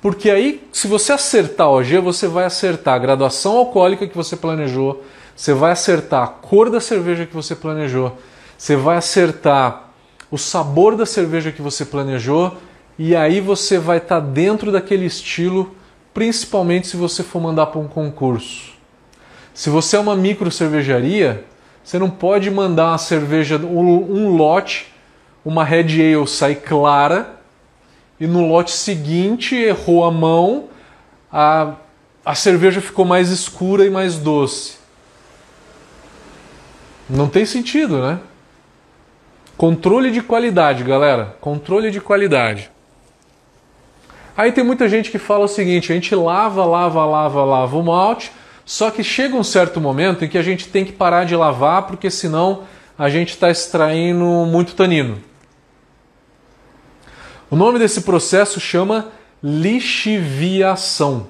[0.00, 4.36] Porque aí, se você acertar o OG, você vai acertar a graduação alcoólica que você
[4.36, 5.02] planejou,
[5.34, 8.16] você vai acertar a cor da cerveja que você planejou,
[8.56, 9.90] você vai acertar
[10.30, 12.58] o sabor da cerveja que você planejou,
[12.96, 15.74] e aí você vai estar tá dentro daquele estilo,
[16.14, 18.70] principalmente se você for mandar para um concurso.
[19.52, 21.44] Se você é uma micro cervejaria,
[21.84, 24.92] você não pode mandar uma cerveja, um, lote,
[25.44, 27.36] uma Red Ale sai clara
[28.20, 30.68] e no lote seguinte errou a mão,
[31.30, 31.74] a,
[32.24, 34.76] a cerveja ficou mais escura e mais doce.
[37.10, 38.20] Não tem sentido, né?
[39.56, 41.36] Controle de qualidade, galera.
[41.40, 42.70] Controle de qualidade.
[44.36, 47.82] Aí tem muita gente que fala o seguinte: a gente lava, lava, lava, lava o
[47.82, 48.32] malte,
[48.64, 51.82] só que chega um certo momento em que a gente tem que parar de lavar,
[51.82, 52.64] porque senão
[52.98, 55.18] a gente está extraindo muito tanino.
[57.50, 59.08] O nome desse processo chama
[59.42, 61.26] lixiviação.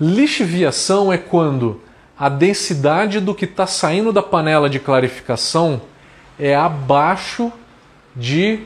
[0.00, 1.80] Lixiviação é quando
[2.18, 5.82] a densidade do que está saindo da panela de clarificação
[6.38, 7.52] é abaixo
[8.14, 8.60] de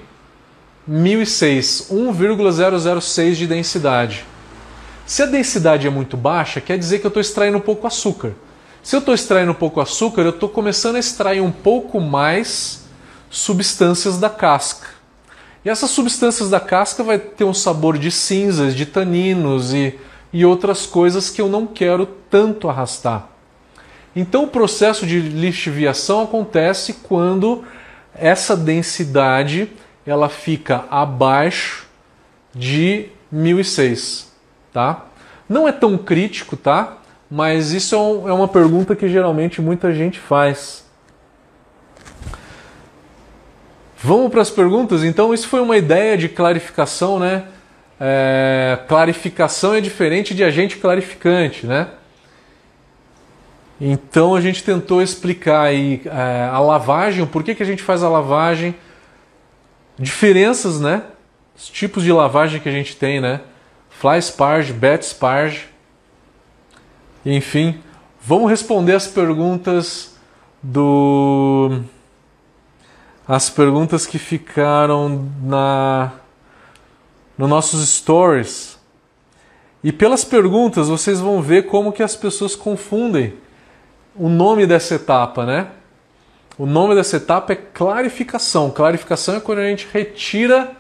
[0.87, 4.25] 1006, 1,006 de densidade.
[5.09, 8.35] Se a densidade é muito baixa, quer dizer que eu estou extraindo pouco açúcar.
[8.83, 12.85] Se eu estou extraindo pouco açúcar, eu estou começando a extrair um pouco mais
[13.31, 14.89] substâncias da casca.
[15.65, 19.99] E essas substâncias da casca vai ter um sabor de cinzas, de taninos e,
[20.31, 23.31] e outras coisas que eu não quero tanto arrastar.
[24.15, 27.65] Então o processo de lixiviação acontece quando
[28.15, 29.73] essa densidade
[30.05, 31.87] ela fica abaixo
[32.55, 34.28] de 1006,
[34.73, 35.07] tá?
[35.49, 36.99] Não é tão crítico, tá?
[37.31, 40.87] Mas isso é, um, é uma pergunta que geralmente muita gente faz.
[43.99, 45.03] Vamos para as perguntas?
[45.03, 47.45] Então, isso foi uma ideia de clarificação, né?
[48.01, 51.89] É, clarificação é diferente de agente clarificante, né?
[53.81, 58.03] Então a gente tentou explicar aí é, a lavagem, por que, que a gente faz
[58.03, 58.75] a lavagem,
[59.99, 61.03] diferenças, né?
[61.57, 63.41] Os tipos de lavagem que a gente tem, né?
[63.99, 65.67] Fly sparge, bat sparge.
[67.27, 67.83] Enfim,
[68.21, 70.17] vamos responder as perguntas
[70.63, 71.81] do
[73.27, 76.13] as perguntas que ficaram na
[77.37, 78.79] nos nossos stories.
[79.83, 83.35] E pelas perguntas vocês vão ver como que as pessoas confundem
[84.15, 85.73] o nome dessa etapa, né?
[86.57, 88.71] O nome dessa etapa é clarificação.
[88.71, 90.77] Clarificação é quando a gente retira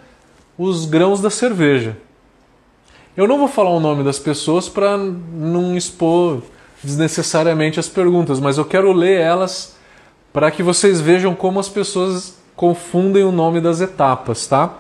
[0.57, 1.97] os grãos da cerveja.
[3.19, 6.41] Eu não vou falar o nome das pessoas para não expor
[6.85, 9.77] desnecessariamente as perguntas, mas eu quero ler elas
[10.33, 14.73] para que vocês vejam como as pessoas confundem o nome das etapas, tá?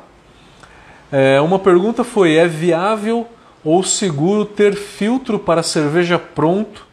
[1.10, 3.26] É, uma pergunta foi: é viável
[3.64, 6.86] ou seguro ter filtro para cerveja pronto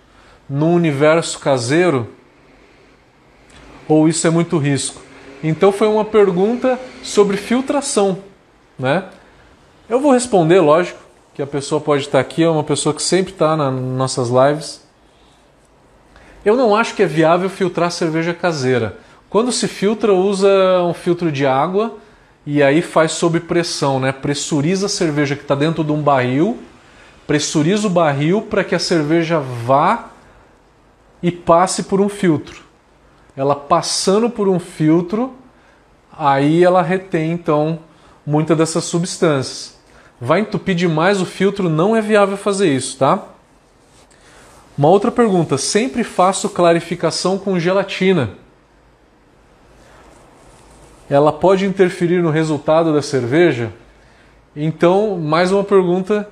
[0.49, 2.09] no universo caseiro?
[3.87, 4.99] Ou isso é muito risco?
[5.43, 8.17] Então foi uma pergunta sobre filtração,
[8.79, 9.03] né?
[9.87, 11.04] Eu vou responder, lógico,
[11.35, 14.81] que a pessoa pode estar aqui, é uma pessoa que sempre está nas nossas lives.
[16.45, 18.97] Eu não acho que é viável filtrar cerveja caseira.
[19.29, 20.47] Quando se filtra, usa
[20.83, 21.97] um filtro de água
[22.45, 24.13] e aí faz sob pressão, né?
[24.13, 26.57] Pressuriza a cerveja que está dentro de um barril,
[27.27, 30.11] pressuriza o barril para que a cerveja vá
[31.21, 32.61] e passe por um filtro.
[33.35, 35.33] Ela passando por um filtro,
[36.17, 37.79] aí ela retém então
[38.25, 39.74] muitas dessas substâncias.
[40.25, 43.23] Vai entupir demais o filtro, não é viável fazer isso, tá?
[44.75, 48.31] Uma outra pergunta: sempre faço clarificação com gelatina.
[51.07, 53.71] Ela pode interferir no resultado da cerveja?
[54.55, 56.27] Então, mais uma pergunta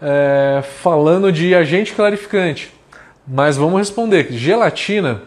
[0.00, 2.72] é, falando de agente clarificante.
[3.28, 4.32] Mas vamos responder.
[4.32, 5.20] Gelatina,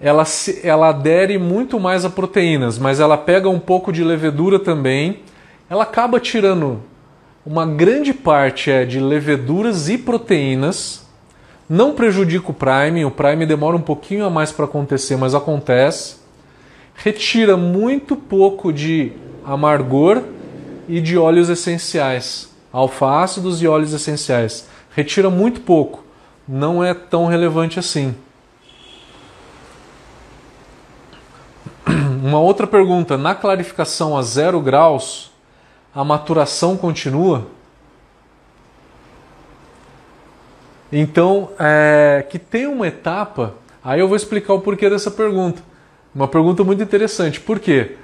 [0.00, 0.24] ela,
[0.64, 5.20] ela adere muito mais a proteínas, mas ela pega um pouco de levedura também.
[5.70, 6.90] Ela acaba tirando
[7.44, 11.06] uma grande parte é de leveduras e proteínas.
[11.68, 16.16] Não prejudica o prime, o prime demora um pouquinho a mais para acontecer, mas acontece.
[16.94, 19.12] Retira muito pouco de
[19.44, 20.22] amargor
[20.88, 24.68] e de óleos essenciais, alfa-ácidos e óleos essenciais.
[24.94, 26.02] Retira muito pouco
[26.46, 28.14] não é tão relevante assim.
[32.22, 35.31] Uma outra pergunta: na clarificação a zero graus,
[35.94, 37.46] a maturação continua?
[40.92, 45.62] Então, é, que tem uma etapa, aí eu vou explicar o porquê dessa pergunta.
[46.14, 47.40] Uma pergunta muito interessante.
[47.40, 47.96] Por quê?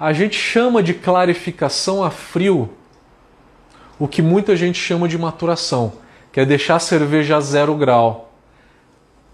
[0.00, 2.70] A gente chama de clarificação a frio
[3.98, 5.92] o que muita gente chama de maturação
[6.34, 8.32] que é deixar a cerveja a zero grau.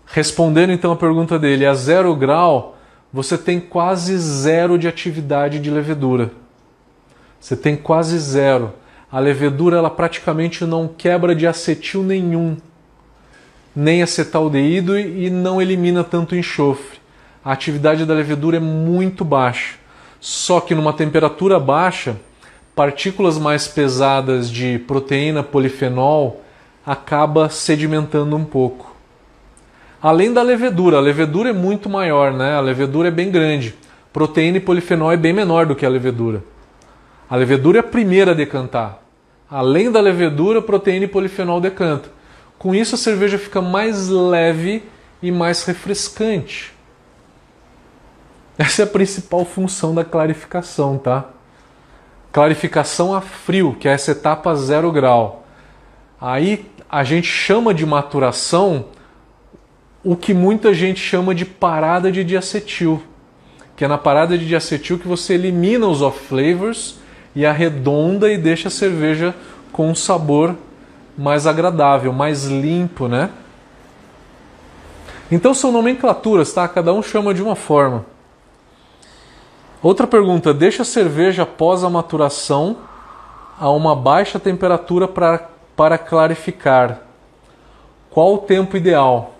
[0.05, 2.76] Respondendo então a pergunta dele, a zero grau
[3.11, 6.30] você tem quase zero de atividade de levedura.
[7.41, 8.74] Você tem quase zero.
[9.11, 12.57] A levedura ela praticamente não quebra de acetil nenhum,
[13.74, 16.99] nem acetaldeído e não elimina tanto enxofre.
[17.45, 19.76] A atividade da levedura é muito baixa.
[20.20, 22.14] Só que numa temperatura baixa,
[22.76, 26.43] partículas mais pesadas de proteína polifenol
[26.84, 28.95] acaba sedimentando um pouco.
[30.03, 32.55] Além da levedura, a levedura é muito maior, né?
[32.55, 33.74] A levedura é bem grande.
[34.12, 36.43] Proteína e polifenol é bem menor do que a levedura.
[37.30, 39.00] A levedura é a primeira a decantar.
[39.48, 42.10] Além da levedura, proteína e polifenol decanta.
[42.58, 44.82] Com isso a cerveja fica mais leve
[45.22, 46.74] e mais refrescante.
[48.58, 51.26] Essa é a principal função da clarificação, tá?
[52.32, 55.46] Clarificação a frio, que é essa etapa zero grau.
[56.20, 58.86] Aí a gente chama de maturação
[60.02, 63.02] o que muita gente chama de parada de diacetil,
[63.76, 66.99] que é na parada de diacetil que você elimina os off flavors
[67.34, 69.34] e arredonda e deixa a cerveja
[69.72, 70.56] com um sabor
[71.16, 73.30] mais agradável, mais limpo, né?
[75.30, 76.66] Então são nomenclaturas, tá?
[76.66, 78.04] Cada um chama de uma forma.
[79.82, 82.78] Outra pergunta: deixa a cerveja após a maturação
[83.58, 87.02] a uma baixa temperatura para, para clarificar.
[88.10, 89.34] Qual o tempo ideal?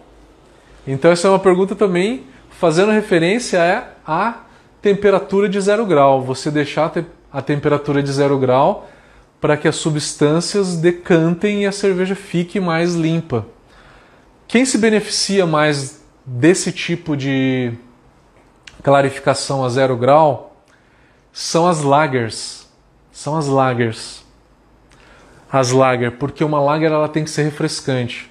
[0.87, 4.35] Então essa é uma pergunta também fazendo referência à
[4.81, 6.23] temperatura de zero grau.
[6.23, 7.20] Você deixar a temperatura
[8.03, 8.89] de zero grau
[9.41, 13.47] para que as substâncias decantem e a cerveja fique mais limpa.
[14.47, 17.73] Quem se beneficia mais desse tipo de
[18.83, 20.63] clarificação a zero grau
[21.33, 22.69] são as lagers.
[23.13, 24.25] São as lagers.
[25.53, 28.31] As lager, porque uma lager ela tem que ser refrescante.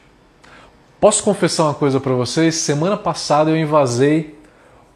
[1.00, 2.56] Posso confessar uma coisa para vocês?
[2.56, 4.38] Semana passada eu invasei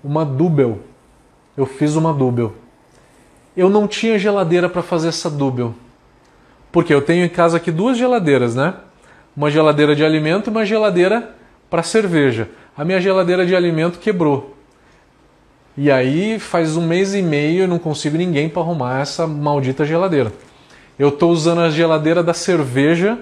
[0.04, 0.80] uma Dubel.
[1.56, 2.54] Eu fiz uma Dubel.
[3.56, 5.76] Eu não tinha geladeira para fazer essa Dubel.
[6.72, 8.74] Porque eu tenho em casa aqui duas geladeiras, né?
[9.38, 11.36] Uma geladeira de alimento e uma geladeira
[11.70, 12.49] para cerveja.
[12.76, 14.56] A minha geladeira de alimento quebrou.
[15.78, 19.86] E aí faz um mês e meio eu não consigo ninguém para arrumar essa maldita
[19.86, 20.32] geladeira.
[20.97, 23.18] Eu estou usando a geladeira da cerveja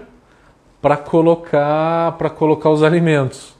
[0.81, 3.55] para colocar para colocar os alimentos.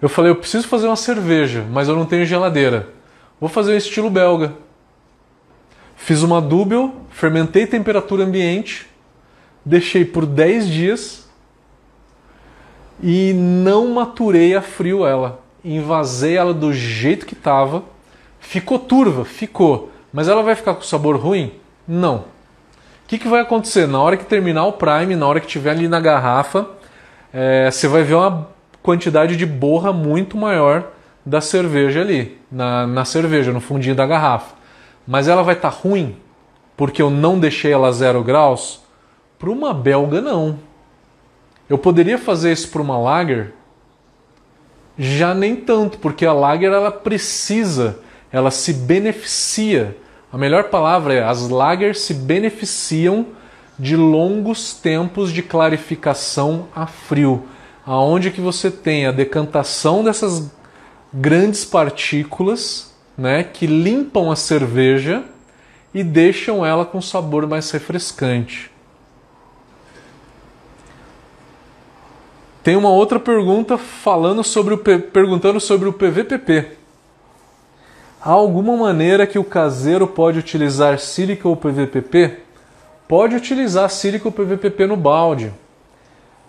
[0.00, 2.88] Eu falei, eu preciso fazer uma cerveja, mas eu não tenho geladeira.
[3.40, 4.52] Vou fazer um estilo belga.
[6.06, 8.86] Fiz uma dúbel, fermentei temperatura ambiente,
[9.64, 11.28] deixei por 10 dias
[13.02, 17.82] e não maturei a frio ela invasei ela do jeito que estava.
[18.38, 19.24] Ficou turva?
[19.24, 19.90] Ficou.
[20.12, 21.52] Mas ela vai ficar com sabor ruim?
[21.86, 22.18] Não.
[22.18, 22.24] O
[23.08, 23.86] que, que vai acontecer?
[23.86, 26.68] Na hora que terminar o Prime, na hora que tiver ali na garrafa,
[27.32, 28.48] é, você vai ver uma
[28.82, 30.88] quantidade de borra muito maior
[31.24, 34.55] da cerveja ali, na, na cerveja, no fundinho da garrafa.
[35.06, 36.16] Mas ela vai estar tá ruim
[36.76, 38.80] porque eu não deixei ela zero graus?
[39.38, 40.58] Para uma belga, não.
[41.68, 43.54] Eu poderia fazer isso para uma lager?
[44.98, 47.98] Já nem tanto, porque a lager ela precisa,
[48.30, 49.96] ela se beneficia.
[50.32, 53.26] A melhor palavra é as lagers se beneficiam
[53.78, 57.44] de longos tempos de clarificação a frio,
[57.84, 60.50] aonde que você tem a decantação dessas
[61.12, 62.85] grandes partículas,
[63.16, 65.24] né, que limpam a cerveja
[65.94, 68.70] e deixam ela com sabor mais refrescante.
[72.62, 76.72] Tem uma outra pergunta falando sobre o perguntando sobre o PVPP.
[78.20, 82.40] Há alguma maneira que o caseiro pode utilizar sílica ou PVPP?
[83.06, 85.54] Pode utilizar sílica ou PVPP no balde.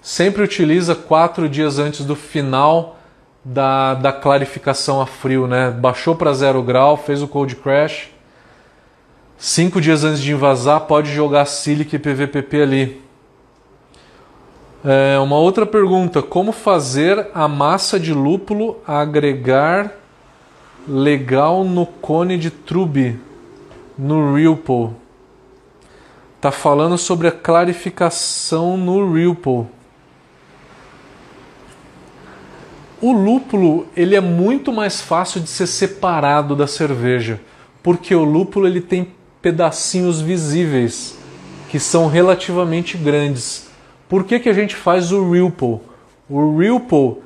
[0.01, 2.96] Sempre utiliza quatro dias antes do final
[3.49, 5.71] da, da clarificação a frio, né?
[5.71, 8.09] Baixou para zero grau, fez o cold crash.
[9.37, 13.01] Cinco dias antes de invasar, pode jogar sílica e PVPP ali.
[14.83, 19.93] É, uma outra pergunta: como fazer a massa de lúpulo agregar
[20.85, 23.17] legal no cone de Trube
[23.97, 24.89] no Ripple?
[26.41, 29.67] Tá falando sobre a clarificação no Ripple.
[32.99, 37.39] O lúpulo ele é muito mais fácil de ser separado da cerveja,
[37.83, 39.09] porque o lúpulo ele tem
[39.41, 41.15] pedacinhos visíveis
[41.69, 43.67] que são relativamente grandes.
[44.09, 45.79] Por que, que a gente faz o Ripple?
[46.27, 47.21] O Ripple,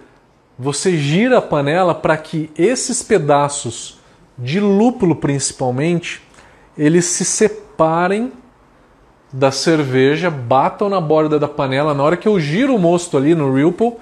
[0.60, 4.00] você gira a panela para que esses pedaços
[4.38, 6.22] de lúpulo principalmente,
[6.78, 8.32] eles se separem
[9.32, 11.94] da cerveja, batam na borda da panela.
[11.94, 13.94] Na hora que eu giro o mosto ali no Ripple,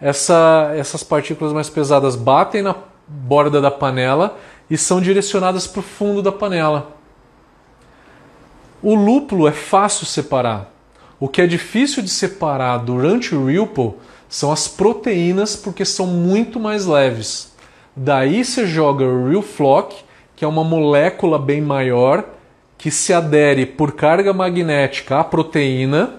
[0.00, 2.74] essa, essas partículas mais pesadas batem na
[3.06, 4.36] borda da panela
[4.68, 6.92] e são direcionadas para o fundo da panela.
[8.82, 10.72] O lúpulo é fácil separar.
[11.18, 13.94] O que é difícil de separar durante o Ripple
[14.28, 17.54] são as proteínas, porque são muito mais leves.
[17.94, 19.96] Daí você joga o Real Flock,
[20.34, 22.24] que é uma molécula bem maior,
[22.76, 26.16] que se adere por carga magnética à proteína,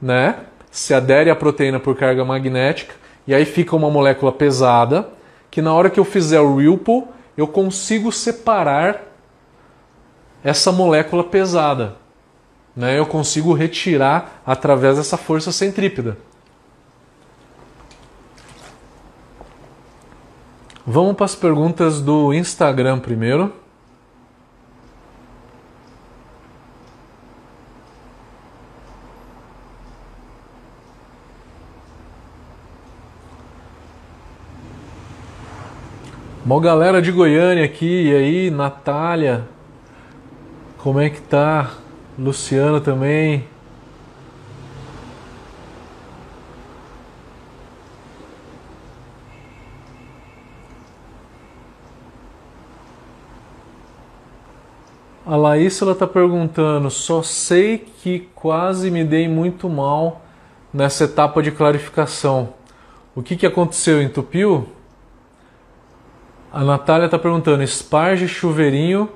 [0.00, 0.36] né?
[0.70, 2.94] Se adere à proteína por carga magnética,
[3.28, 5.08] e aí fica uma molécula pesada,
[5.48, 7.04] que na hora que eu fizer o Ripple,
[7.36, 9.04] eu consigo separar
[10.42, 11.96] essa molécula pesada
[12.78, 16.16] né, eu consigo retirar através dessa força centrípeta.
[20.86, 23.52] Vamos para as perguntas do Instagram primeiro.
[36.48, 39.46] Mó galera de Goiânia aqui, e aí, Natália?
[40.78, 41.72] Como é que tá?
[42.18, 43.44] Luciana também.
[55.26, 60.22] A Laís ela tá perguntando, só sei que quase me dei muito mal
[60.72, 62.54] nessa etapa de clarificação.
[63.14, 64.00] O que que aconteceu?
[64.00, 64.77] Entupiu?
[66.52, 69.08] A Natália está perguntando: esparge chuveirinho,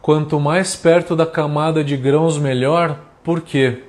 [0.00, 2.98] quanto mais perto da camada de grãos, melhor.
[3.22, 3.82] Por quê?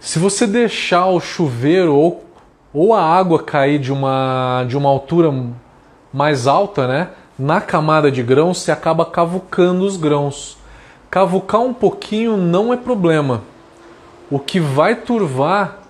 [0.00, 2.24] Se você deixar o chuveiro ou,
[2.74, 5.32] ou a água cair de uma, de uma altura
[6.12, 7.10] mais alta, né?
[7.38, 10.58] Na camada de grãos, você acaba cavucando os grãos.
[11.10, 13.42] Cavucar um pouquinho não é problema.
[14.30, 15.83] O que vai turvar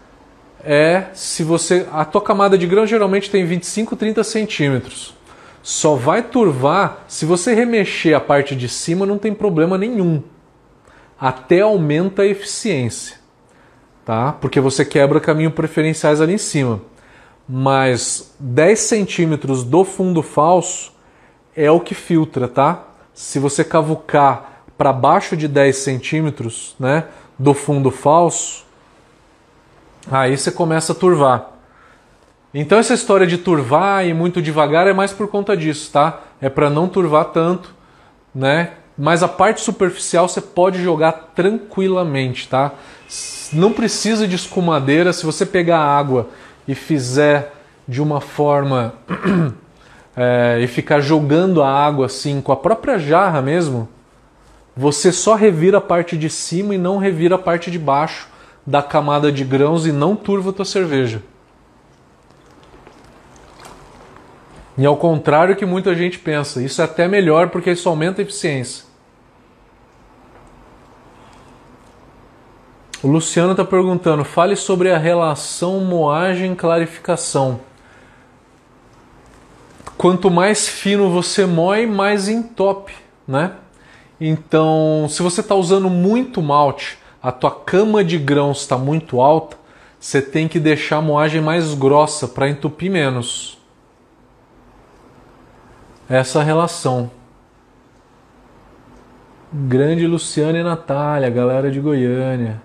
[0.65, 1.87] é se você.
[1.93, 5.15] A tua camada de grão geralmente tem 25, 30 centímetros.
[5.63, 10.23] Só vai turvar se você remexer a parte de cima, não tem problema nenhum.
[11.19, 13.17] Até aumenta a eficiência,
[14.05, 14.33] tá?
[14.33, 16.83] Porque você quebra caminho preferenciais ali em cima.
[17.49, 20.93] Mas 10 centímetros do fundo falso
[21.57, 22.89] é o que filtra, tá?
[23.15, 27.05] Se você cavucar para baixo de 10 centímetros, né,
[27.39, 28.64] do fundo falso,
[30.11, 31.51] Aí você começa a turvar.
[32.53, 36.21] Então essa história de turvar e muito devagar é mais por conta disso, tá?
[36.41, 37.75] É para não turvar tanto,
[38.35, 38.75] né?
[38.97, 42.73] Mas a parte superficial você pode jogar tranquilamente, tá?
[43.53, 45.13] Não precisa de escumadeira.
[45.13, 46.29] Se você pegar água
[46.69, 47.53] e fizer
[47.89, 48.95] de uma forma
[50.17, 53.89] é, e ficar jogando a água assim com a própria jarra mesmo,
[54.77, 58.29] você só revira a parte de cima e não revira a parte de baixo
[58.67, 61.23] da camada de grãos e não turva a tua cerveja.
[64.77, 68.25] E ao contrário que muita gente pensa, isso é até melhor porque isso aumenta a
[68.25, 68.85] eficiência.
[73.03, 77.61] O Luciano está perguntando: fale sobre a relação moagem-clarificação.
[79.97, 82.95] Quanto mais fino você moe, mais entope,
[83.29, 83.53] né?
[84.21, 89.57] Então, se você está usando muito malte, a tua cama de grãos está muito alta,
[89.99, 93.57] você tem que deixar a moagem mais grossa para entupir menos.
[96.07, 97.11] Essa relação.
[99.51, 102.61] Grande Luciana e Natália, galera de Goiânia.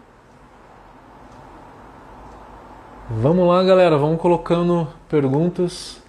[3.10, 6.02] Vamos lá, galera, vamos colocando perguntas.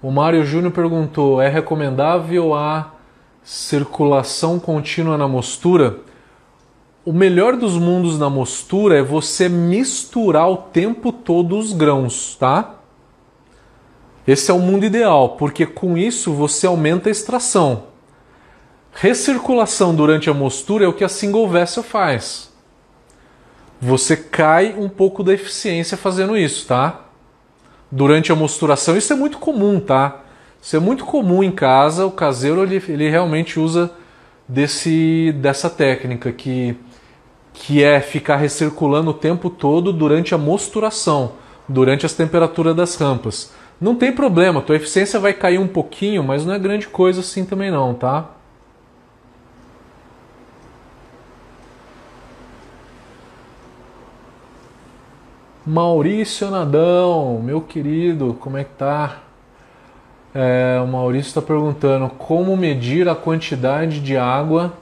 [0.00, 2.92] O Mário Júnior perguntou: é recomendável a
[3.42, 6.08] circulação contínua na mostura?
[7.04, 12.74] O melhor dos mundos na mostura é você misturar o tempo todo os grãos, tá?
[14.26, 17.84] Esse é o mundo ideal, porque com isso você aumenta a extração.
[18.92, 22.50] Recirculação durante a mostura é o que a single vessel faz.
[23.80, 27.06] Você cai um pouco da eficiência fazendo isso, tá?
[27.90, 30.20] Durante a mosturação, isso é muito comum, tá?
[30.60, 33.90] Isso é muito comum em casa, o caseiro ele, ele realmente usa
[34.46, 36.76] desse, dessa técnica que
[37.60, 41.32] que é ficar recirculando o tempo todo durante a mosturação,
[41.68, 43.52] durante as temperaturas das rampas.
[43.78, 47.44] Não tem problema, tua eficiência vai cair um pouquinho, mas não é grande coisa assim
[47.44, 48.30] também não, tá?
[55.66, 59.18] Maurício Nadão, meu querido, como é que tá?
[60.34, 64.72] É, o Maurício está perguntando como medir a quantidade de água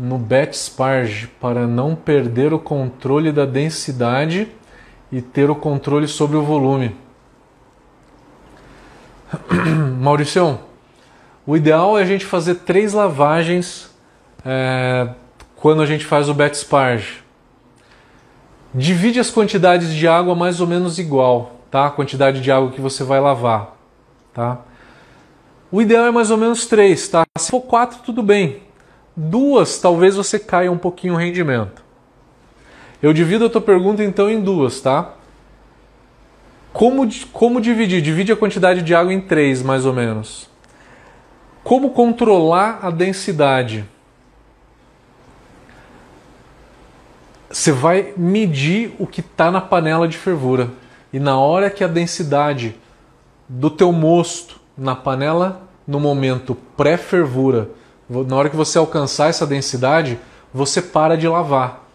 [0.00, 4.48] no bet sparge para não perder o controle da densidade
[5.12, 6.96] e ter o controle sobre o volume.
[10.00, 10.58] Maurício,
[11.46, 13.94] o ideal é a gente fazer três lavagens
[14.42, 15.10] é,
[15.54, 17.22] quando a gente faz o bet sparge.
[18.74, 21.86] Divide as quantidades de água mais ou menos igual, tá?
[21.86, 23.76] A quantidade de água que você vai lavar,
[24.32, 24.60] tá?
[25.70, 27.22] O ideal é mais ou menos três, tá?
[27.36, 28.69] Se for quatro, tudo bem.
[29.16, 31.82] Duas, talvez você caia um pouquinho o rendimento.
[33.02, 35.14] Eu divido a tua pergunta então em duas, tá?
[36.72, 38.00] Como, como dividir?
[38.00, 40.48] Divide a quantidade de água em três, mais ou menos.
[41.64, 43.84] Como controlar a densidade?
[47.50, 50.70] Você vai medir o que está na panela de fervura.
[51.12, 52.76] E na hora que a densidade
[53.48, 57.70] do teu mosto na panela, no momento pré-fervura,
[58.10, 60.18] na hora que você alcançar essa densidade,
[60.52, 61.88] você para de lavar.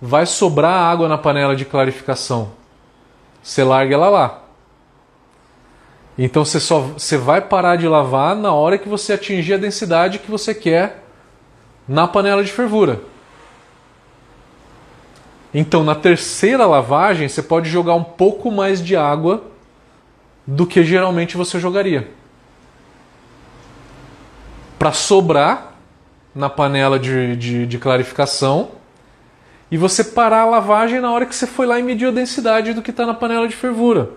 [0.00, 2.52] Vai sobrar água na panela de clarificação.
[3.42, 4.38] Você larga ela lá.
[6.16, 10.18] Então você só você vai parar de lavar na hora que você atingir a densidade
[10.18, 11.04] que você quer
[11.86, 13.02] na panela de fervura.
[15.54, 19.42] Então, na terceira lavagem, você pode jogar um pouco mais de água
[20.46, 22.08] do que geralmente você jogaria
[24.82, 25.74] para sobrar
[26.34, 28.72] na panela de, de, de clarificação
[29.70, 32.74] e você parar a lavagem na hora que você foi lá e mediu a densidade
[32.74, 34.10] do que está na panela de fervura.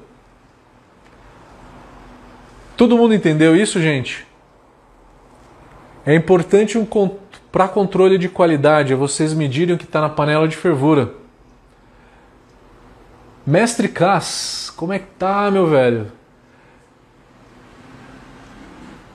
[2.76, 4.26] Todo mundo entendeu isso, gente?
[6.04, 6.88] É importante um,
[7.52, 11.14] para controle de qualidade é vocês medirem o que está na panela de fervura.
[13.46, 16.12] Mestre Cass, como é que tá, meu velho?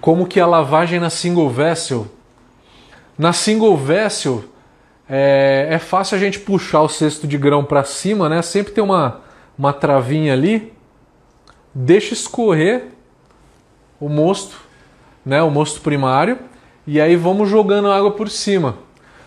[0.00, 2.06] Como que a lavagem na single vessel?
[3.18, 4.44] Na single vessel
[5.08, 8.40] é, é fácil a gente puxar o cesto de grão para cima, né?
[8.40, 9.20] Sempre tem uma,
[9.58, 10.72] uma travinha ali.
[11.74, 12.86] Deixa escorrer
[14.00, 14.56] o mosto,
[15.24, 15.42] né?
[15.42, 16.38] O mosto primário
[16.86, 18.78] e aí vamos jogando água por cima.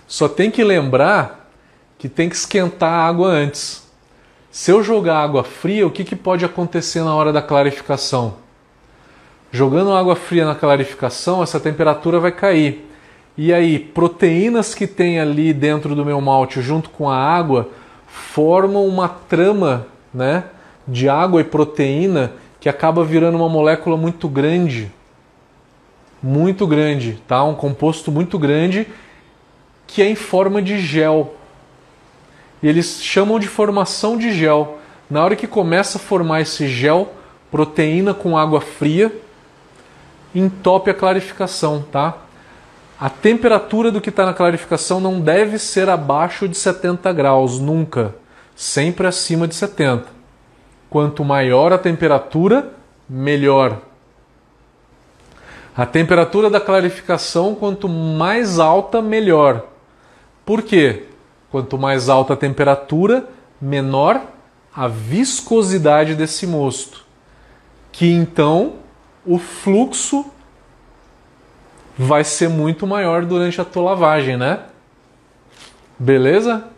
[0.07, 1.49] Só tem que lembrar
[1.97, 3.84] que tem que esquentar a água antes.
[4.51, 8.43] Se eu jogar água fria, o que, que pode acontecer na hora da clarificação?
[9.54, 12.89] Jogando água fria na clarificação, essa temperatura vai cair.
[13.38, 17.70] E aí, proteínas que tem ali dentro do meu malte junto com a água
[18.06, 20.43] formam uma trama né,
[20.86, 24.91] de água e proteína que acaba virando uma molécula muito grande
[26.24, 27.43] muito grande, tá?
[27.43, 28.88] Um composto muito grande
[29.86, 31.36] que é em forma de gel.
[32.62, 34.80] E eles chamam de formação de gel.
[35.10, 37.12] Na hora que começa a formar esse gel,
[37.51, 39.14] proteína com água fria,
[40.34, 42.18] entope a clarificação, tá?
[43.00, 48.16] A temperatura do que está na clarificação não deve ser abaixo de 70 graus, nunca.
[48.56, 50.06] Sempre acima de 70.
[50.90, 52.72] Quanto maior a temperatura,
[53.10, 53.80] melhor.
[55.76, 59.66] A temperatura da clarificação, quanto mais alta, melhor.
[60.46, 61.08] Por quê?
[61.52, 63.28] Quanto mais alta a temperatura,
[63.60, 64.22] menor
[64.76, 67.04] a viscosidade desse mosto.
[67.92, 68.74] Que então
[69.26, 70.26] o fluxo
[71.97, 74.59] vai ser muito maior durante a tua lavagem, né?
[75.97, 76.69] Beleza?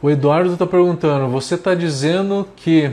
[0.00, 2.90] O Eduardo está perguntando: você está dizendo que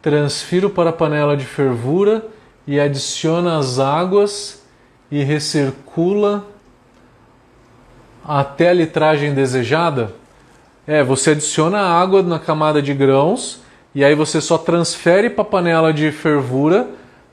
[0.00, 2.33] transfiro para a panela de fervura
[2.66, 4.62] e adiciona as águas
[5.10, 6.44] e recircula
[8.24, 10.14] até a litragem desejada?
[10.86, 13.60] É, você adiciona a água na camada de grãos
[13.94, 16.88] e aí você só transfere para a panela de fervura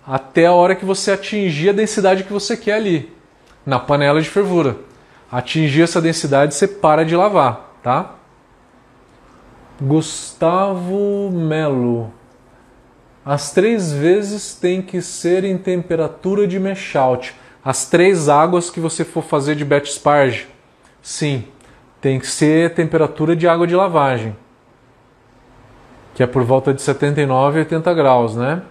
[0.05, 3.11] até a hora que você atingir a densidade que você quer ali,
[3.65, 4.77] na panela de fervura.
[5.31, 8.15] Atingir essa densidade, você para de lavar, tá?
[9.79, 12.13] Gustavo Melo.
[13.25, 17.35] As três vezes tem que ser em temperatura de mash out.
[17.63, 20.47] As três águas que você for fazer de batch sparge,
[21.01, 21.45] sim,
[22.01, 24.35] tem que ser temperatura de água de lavagem,
[26.15, 28.63] que é por volta de 79 e 80 graus, né?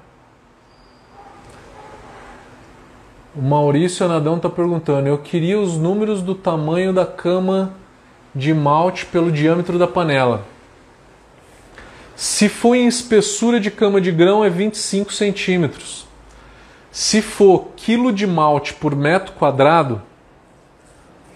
[3.37, 7.73] O Maurício Anadão está perguntando: eu queria os números do tamanho da cama
[8.35, 10.45] de malte pelo diâmetro da panela.
[12.21, 16.07] Se for em espessura de cama de grão, é 25 centímetros.
[16.93, 20.03] Se for quilo de malte por metro quadrado,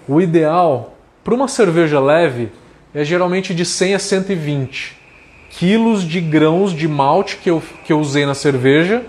[0.07, 2.53] o ideal para uma cerveja leve
[2.95, 5.01] é geralmente de 100 a 120
[5.49, 9.03] quilos de grãos de malte que eu, que eu usei na cerveja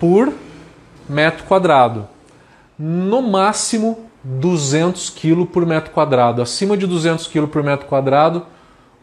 [0.00, 0.32] por
[1.06, 2.08] metro quadrado.
[2.78, 6.40] No máximo 200 quilos por metro quadrado.
[6.40, 8.46] Acima de 200 quilos por metro quadrado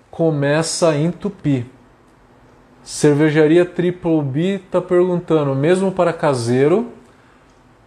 [0.09, 1.67] começa a entupir.
[2.83, 6.91] Cervejaria Triple B está perguntando, mesmo para caseiro,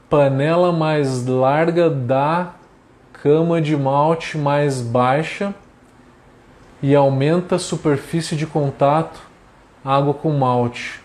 [0.09, 2.55] panela mais larga dá
[3.13, 5.55] cama de malte mais baixa
[6.83, 9.21] e aumenta a superfície de contato
[9.85, 11.01] água com malte.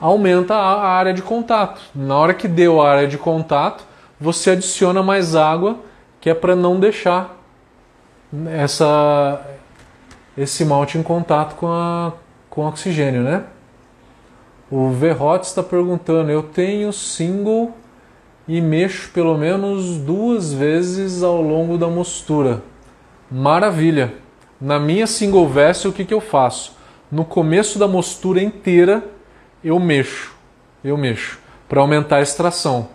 [0.00, 1.80] Aumenta a área de contato.
[1.94, 3.84] Na hora que deu a área de contato,
[4.20, 5.78] você adiciona mais água,
[6.20, 7.41] que é para não deixar
[8.50, 9.40] essa,
[10.36, 12.12] esse malte em contato com, a,
[12.48, 13.44] com oxigênio, né?
[14.70, 17.76] O Verrot está perguntando: eu tenho single
[18.48, 22.62] e mexo pelo menos duas vezes ao longo da mostura.
[23.30, 24.14] Maravilha!
[24.60, 26.76] Na minha single vessel, o que, que eu faço?
[27.10, 29.04] No começo da mostura inteira,
[29.62, 30.32] eu mexo,
[30.82, 32.88] eu mexo, para aumentar a extração.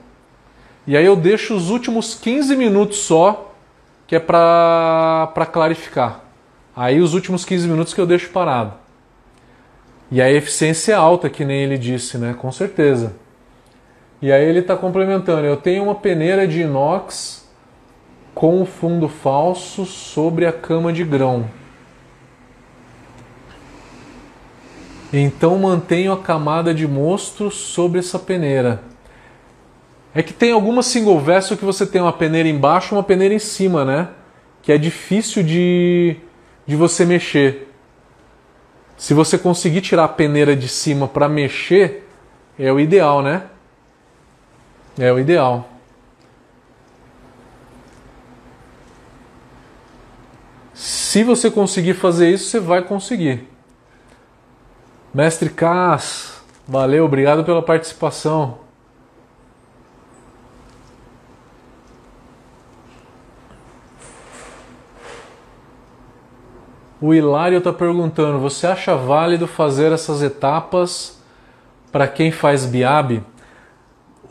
[0.88, 3.47] E aí eu deixo os últimos 15 minutos só
[4.08, 6.22] que é para clarificar.
[6.76, 8.74] Aí os últimos 15 minutos que eu deixo parado.
[10.10, 12.34] E a eficiência é alta, que nem ele disse, né?
[12.34, 13.14] Com certeza.
[14.22, 15.46] E aí ele está complementando.
[15.46, 17.46] Eu tenho uma peneira de inox
[18.34, 21.50] com o fundo falso sobre a cama de grão.
[25.12, 28.82] Então mantenho a camada de mosto sobre essa peneira.
[30.18, 33.36] É que tem alguma single vessel que você tem uma peneira embaixo e uma peneira
[33.36, 34.10] em cima, né?
[34.64, 36.16] Que é difícil de,
[36.66, 37.72] de você mexer.
[38.98, 42.10] Se você conseguir tirar a peneira de cima para mexer,
[42.58, 43.44] é o ideal, né?
[44.98, 45.70] É o ideal.
[50.74, 53.48] Se você conseguir fazer isso, você vai conseguir.
[55.14, 58.66] Mestre Cas, valeu, obrigado pela participação.
[67.00, 71.20] O Hilário está perguntando: você acha válido fazer essas etapas
[71.92, 73.24] para quem faz biab?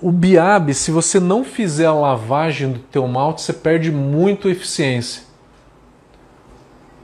[0.02, 5.22] O biab, se você não fizer a lavagem do teu malte, você perde muito eficiência.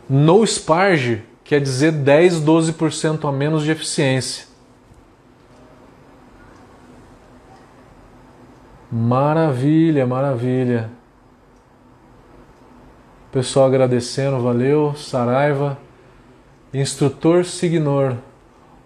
[0.08, 4.46] No sparge quer dizer 10, 12% a menos de eficiência.
[8.90, 10.90] Maravilha, maravilha.
[13.32, 14.94] Pessoal agradecendo, valeu.
[14.94, 15.78] Saraiva.
[16.74, 18.16] Instrutor Signor.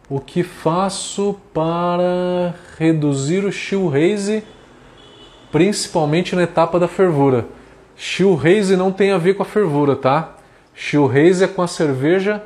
[0.09, 4.45] O que faço para reduzir o raise,
[5.51, 7.47] principalmente na etapa da fervura?
[8.41, 10.37] Raise não tem a ver com a fervura, tá?
[11.13, 12.41] Raise é com a cerveja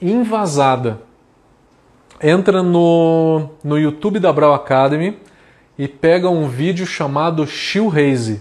[0.00, 1.02] invasada.
[2.22, 5.18] Entra no, no YouTube da Brau Academy
[5.78, 7.46] e pega um vídeo chamado
[7.92, 8.40] Raise.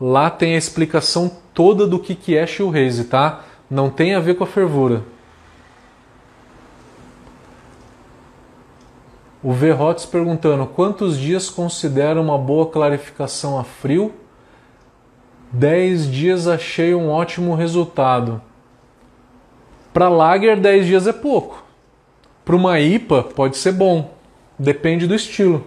[0.00, 3.44] Lá tem a explicação toda do que, que é Raise, tá?
[3.70, 5.02] Não tem a ver com a fervura.
[9.42, 14.14] O Verrotes perguntando quantos dias considera uma boa clarificação a frio?
[15.52, 18.40] 10 dias achei um ótimo resultado.
[19.92, 21.62] Para lager 10 dias é pouco.
[22.44, 24.14] Para uma IPA pode ser bom,
[24.58, 25.64] depende do estilo.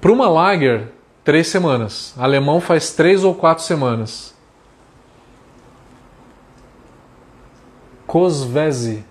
[0.00, 0.93] Para uma lager,
[1.24, 2.14] 3 semanas.
[2.16, 4.34] Alemão faz 3 ou 4 semanas.
[8.06, 9.04] Cosvese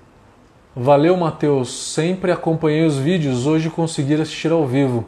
[0.75, 1.71] Valeu, Matheus.
[1.93, 5.05] Sempre acompanhei os vídeos, hoje consegui assistir ao vivo.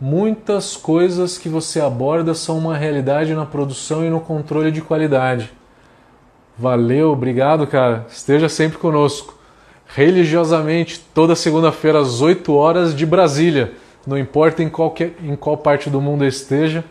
[0.00, 5.52] Muitas coisas que você aborda são uma realidade na produção e no controle de qualidade.
[6.58, 8.04] Valeu, obrigado, cara.
[8.10, 9.38] Esteja sempre conosco.
[9.86, 13.72] Religiosamente, toda segunda-feira às 8 horas de Brasília.
[14.06, 16.84] Não importa em, qualquer, em qual parte do mundo eu esteja.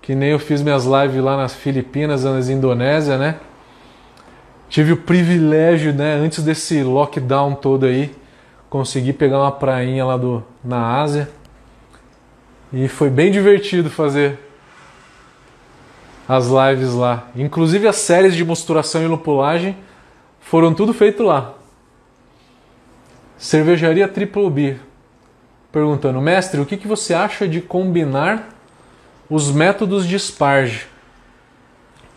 [0.00, 3.36] Que nem eu fiz minhas lives lá nas Filipinas, nas Indonésia, né?
[4.68, 8.10] Tive o privilégio, né, antes desse lockdown todo aí,
[8.70, 11.28] conseguir pegar uma prainha lá do, na Ásia.
[12.72, 14.38] E foi bem divertido fazer
[16.26, 17.28] as lives lá.
[17.36, 19.76] Inclusive as séries de mosturação e lupulagem
[20.40, 21.52] foram tudo feito lá.
[23.36, 24.76] Cervejaria Triple B
[25.72, 28.50] perguntando, mestre, o que, que você acha de combinar
[29.28, 30.86] os métodos de sparge?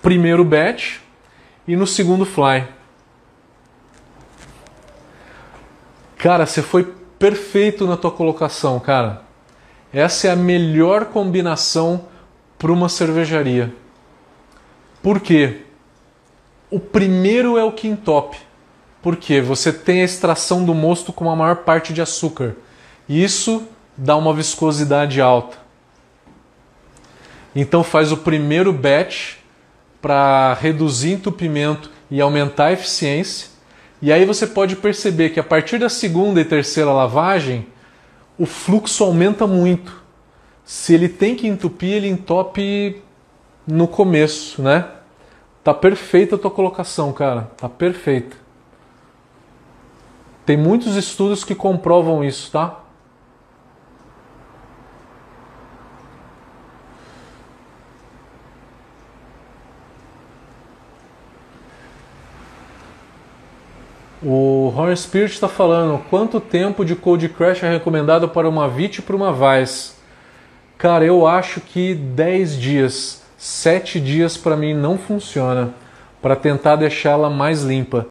[0.01, 0.97] Primeiro batch,
[1.67, 2.67] e no segundo fly.
[6.17, 9.23] Cara, você foi perfeito na tua colocação, cara.
[9.93, 12.05] Essa é a melhor combinação
[12.57, 13.73] para uma cervejaria.
[15.01, 15.61] Por quê?
[16.69, 18.37] O primeiro é o quintop.
[19.01, 22.55] Porque você tem a extração do mosto com a maior parte de açúcar.
[23.07, 25.57] Isso dá uma viscosidade alta.
[27.55, 29.37] Então faz o primeiro batch
[30.01, 33.49] para reduzir entupimento e aumentar a eficiência.
[34.01, 37.65] E aí você pode perceber que a partir da segunda e terceira lavagem,
[38.37, 40.03] o fluxo aumenta muito.
[40.63, 43.01] Se ele tem que entupir, ele entope
[43.65, 44.85] no começo, né?
[45.63, 47.49] Tá perfeita a tua colocação, cara.
[47.57, 48.35] Tá perfeita.
[50.45, 52.84] Tem muitos estudos que comprovam isso, tá?
[64.27, 68.97] O Horror Spirit está falando quanto tempo de Cold Crash é recomendado para uma VIT
[68.97, 69.91] e para uma Vice?
[70.79, 75.75] Cara, eu acho que 10 dias, 7 dias para mim não funciona
[76.23, 78.07] para tentar deixá-la mais limpa.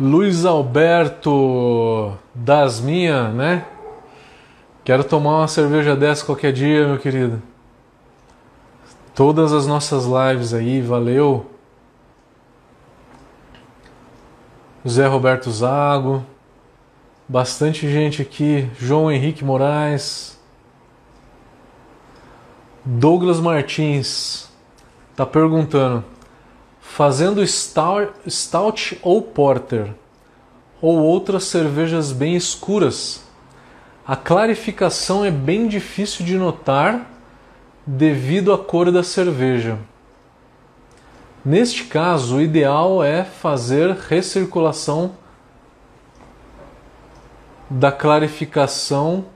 [0.00, 3.64] Luiz Alberto das minha, né?
[4.82, 7.40] Quero tomar uma cerveja dessa qualquer dia, meu querido.
[9.14, 11.53] Todas as nossas lives aí, valeu.
[14.86, 16.24] Zé Roberto Zago.
[17.26, 18.68] Bastante gente aqui.
[18.78, 20.38] João Henrique Moraes.
[22.84, 24.50] Douglas Martins
[25.10, 26.04] está perguntando:
[26.80, 29.94] fazendo stout, stout ou porter
[30.82, 33.24] ou outras cervejas bem escuras,
[34.06, 37.10] a clarificação é bem difícil de notar
[37.86, 39.78] devido à cor da cerveja.
[41.44, 45.14] Neste caso, o ideal é fazer recirculação
[47.68, 49.26] da clarificação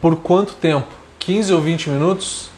[0.00, 0.88] por quanto tempo?
[1.20, 2.50] 15 ou 20 minutos?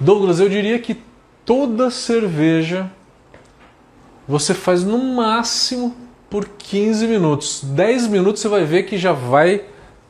[0.00, 1.02] Douglas, eu diria que
[1.44, 2.90] toda cerveja
[4.26, 5.94] você faz no máximo
[6.30, 7.62] por 15 minutos.
[7.64, 9.64] 10 minutos você vai ver que já vai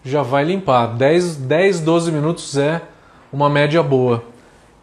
[0.05, 0.87] já vai limpar.
[0.97, 2.83] 10, 10 12 minutos é
[3.33, 4.25] uma média boa.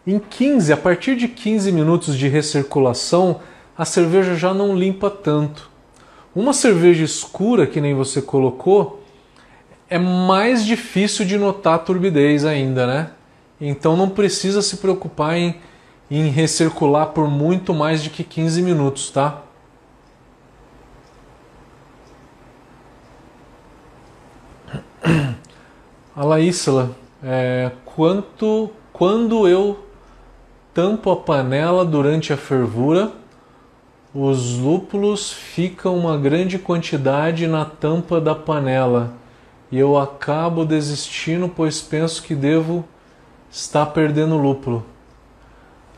[0.06, 3.40] Em 15, a partir de 15 minutos de recirculação,
[3.76, 5.68] a cerveja já não limpa tanto.
[6.34, 9.02] Uma cerveja escura, que nem você colocou,
[9.88, 13.10] é mais difícil de notar a turbidez ainda, né?
[13.60, 15.56] Então não precisa se preocupar em,
[16.10, 19.42] em recircular por muito mais de que 15 minutos, tá?
[26.14, 26.90] A Laísla,
[27.22, 29.84] é, quanto, quando eu
[30.72, 33.12] tampo a panela durante a fervura,
[34.14, 39.12] os lúpulos ficam uma grande quantidade na tampa da panela
[39.70, 42.84] e eu acabo desistindo, pois penso que devo
[43.50, 44.84] estar perdendo lúpulo.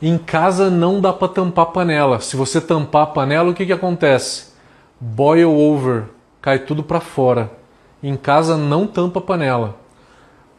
[0.01, 2.21] Em casa não dá para tampar a panela.
[2.21, 4.53] Se você tampar a panela, o que, que acontece?
[5.01, 6.05] Boil over,
[6.41, 7.58] cai tudo para fora.
[8.03, 9.77] Em casa não tampa panela.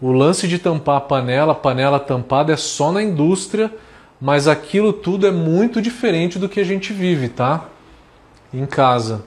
[0.01, 3.71] O lance de tampar a panela, panela tampada, é só na indústria
[4.21, 7.65] mas aquilo tudo é muito diferente do que a gente vive, tá?
[8.53, 9.23] Em casa.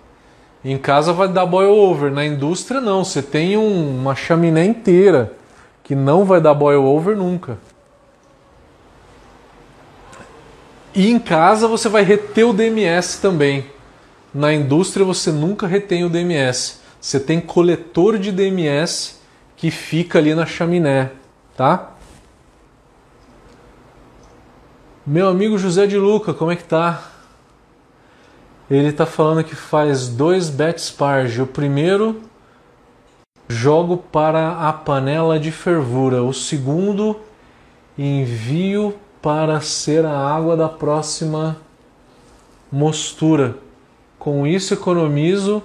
[0.65, 5.33] Em casa vai dar boil over, na indústria não, você tem um, uma chaminé inteira
[5.83, 7.59] que não vai dar boil over nunca.
[10.95, 13.65] E em casa você vai reter o DMS também.
[14.33, 16.82] Na indústria você nunca retém o DMS.
[17.03, 19.17] Você tem coletor de DMS
[19.57, 21.11] que fica ali na chaminé,
[21.57, 21.95] tá?
[25.05, 27.11] Meu amigo José de Luca, como é que tá?
[28.71, 31.43] Ele está falando que faz dois bet sparge.
[31.43, 32.23] O primeiro
[33.49, 36.23] jogo para a panela de fervura.
[36.23, 37.19] O segundo
[37.99, 41.57] envio para ser a água da próxima
[42.71, 43.57] mostura.
[44.21, 45.65] Com isso economizo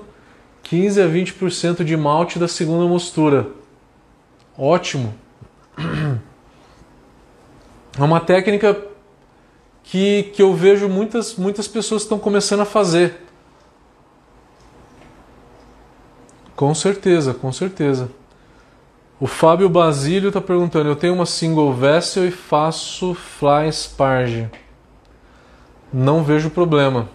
[0.69, 3.47] 15 a 20% de malte da segunda mostura.
[4.57, 5.13] Ótimo.
[7.97, 8.79] É uma técnica
[9.81, 13.23] que, que eu vejo muitas, muitas pessoas estão começando a fazer.
[16.55, 18.11] Com certeza, com certeza.
[19.19, 24.47] O Fábio Basílio está perguntando: eu tenho uma single vessel e faço fly sparge.
[25.91, 27.09] Não vejo problema.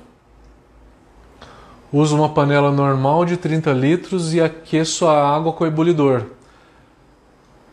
[1.93, 6.24] Uso uma panela normal de 30 litros e aqueço a água com o ebulidor.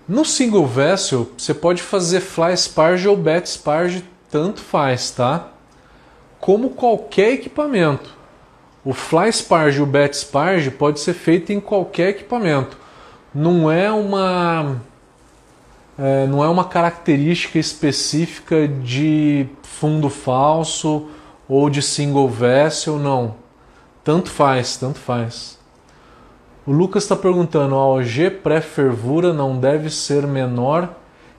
[0.07, 5.49] No single vessel, você pode fazer fly sparge ou bat sparge tanto faz, tá?
[6.39, 8.19] Como qualquer equipamento.
[8.83, 12.77] O Fly Sparge e o Bet Sparge pode ser feito em qualquer equipamento.
[13.35, 14.81] Não é uma
[15.97, 21.09] é, não é uma característica específica de fundo falso
[21.47, 23.35] ou de single vessel, não.
[24.03, 25.59] Tanto faz, tanto faz.
[26.65, 30.89] O Lucas está perguntando: a OG pré-fervura não deve ser menor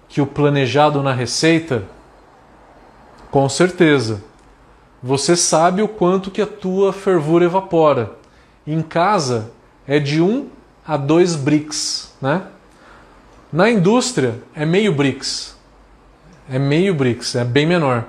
[0.09, 1.85] que o planejado na receita?
[3.31, 4.23] Com certeza.
[5.03, 8.13] Você sabe o quanto que a tua fervura evapora.
[8.67, 9.51] Em casa
[9.87, 10.49] é de 1
[10.87, 12.43] a 2 bricks, né?
[13.53, 15.57] Na indústria é meio bricks.
[16.51, 18.05] É meio bricks, é bem menor.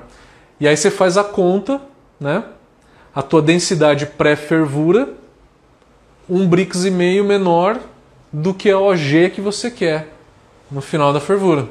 [0.60, 1.80] E aí você faz a conta,
[2.20, 2.44] né?
[3.14, 5.10] A tua densidade pré-fervura,
[6.30, 7.80] um bricks e meio menor
[8.32, 10.08] do que a OG que você quer
[10.72, 11.68] no final da fervura.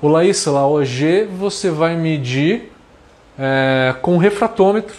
[0.00, 2.70] O Laís, lá OG você vai medir
[3.38, 4.94] é, com refratômetro.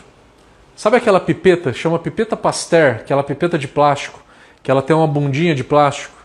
[0.75, 1.71] Sabe aquela pipeta?
[1.71, 4.19] Chama pipeta Pasteur, aquela pipeta de plástico,
[4.63, 6.15] que ela tem uma bundinha de plástico.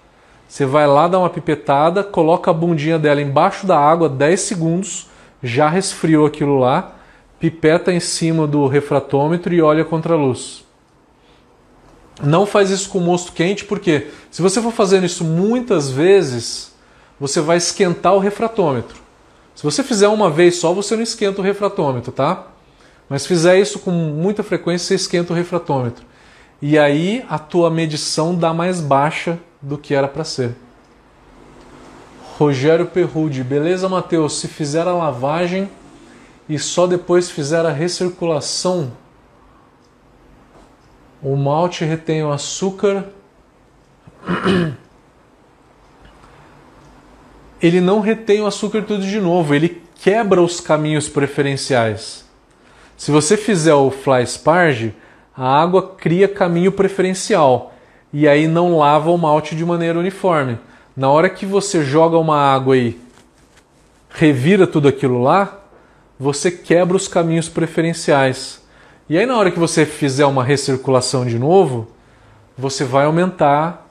[0.48, 5.08] Você vai lá, dá uma pipetada, coloca a bundinha dela embaixo da água 10 segundos,
[5.42, 6.94] já resfriou aquilo lá,
[7.38, 10.64] pipeta em cima do refratômetro e olha contra a luz.
[12.22, 16.72] Não faz isso com mosto quente, porque se você for fazendo isso muitas vezes,
[17.18, 19.00] você vai esquentar o refratômetro.
[19.54, 22.46] Se você fizer uma vez só, você não esquenta o refratômetro, tá?
[23.08, 26.04] Mas fizer isso com muita frequência, você esquenta o refratômetro.
[26.60, 30.54] E aí a tua medição dá mais baixa do que era para ser.
[32.42, 34.40] Rogério Perrude, beleza, Matheus?
[34.40, 35.70] Se fizer a lavagem
[36.48, 38.90] e só depois fizer a recirculação,
[41.22, 43.06] o malte retém o açúcar.
[47.62, 52.24] Ele não retém o açúcar tudo de novo, ele quebra os caminhos preferenciais.
[52.96, 54.92] Se você fizer o fly sparge,
[55.32, 57.72] a água cria caminho preferencial
[58.12, 60.58] e aí não lava o malte de maneira uniforme.
[60.94, 63.00] Na hora que você joga uma água e
[64.10, 65.58] revira tudo aquilo lá,
[66.20, 68.62] você quebra os caminhos preferenciais.
[69.08, 71.88] E aí, na hora que você fizer uma recirculação de novo,
[72.56, 73.88] você vai aumentar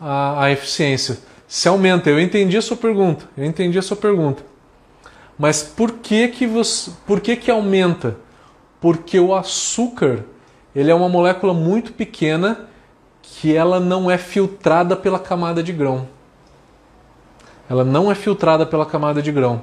[0.00, 1.18] a, a eficiência.
[1.48, 4.44] Se aumenta, eu entendi a sua pergunta, eu entendi a sua pergunta.
[5.36, 8.16] Mas por que que você, por que que aumenta?
[8.80, 10.24] Porque o açúcar,
[10.74, 12.68] ele é uma molécula muito pequena
[13.22, 16.13] que ela não é filtrada pela camada de grão.
[17.68, 19.62] Ela não é filtrada pela camada de grão.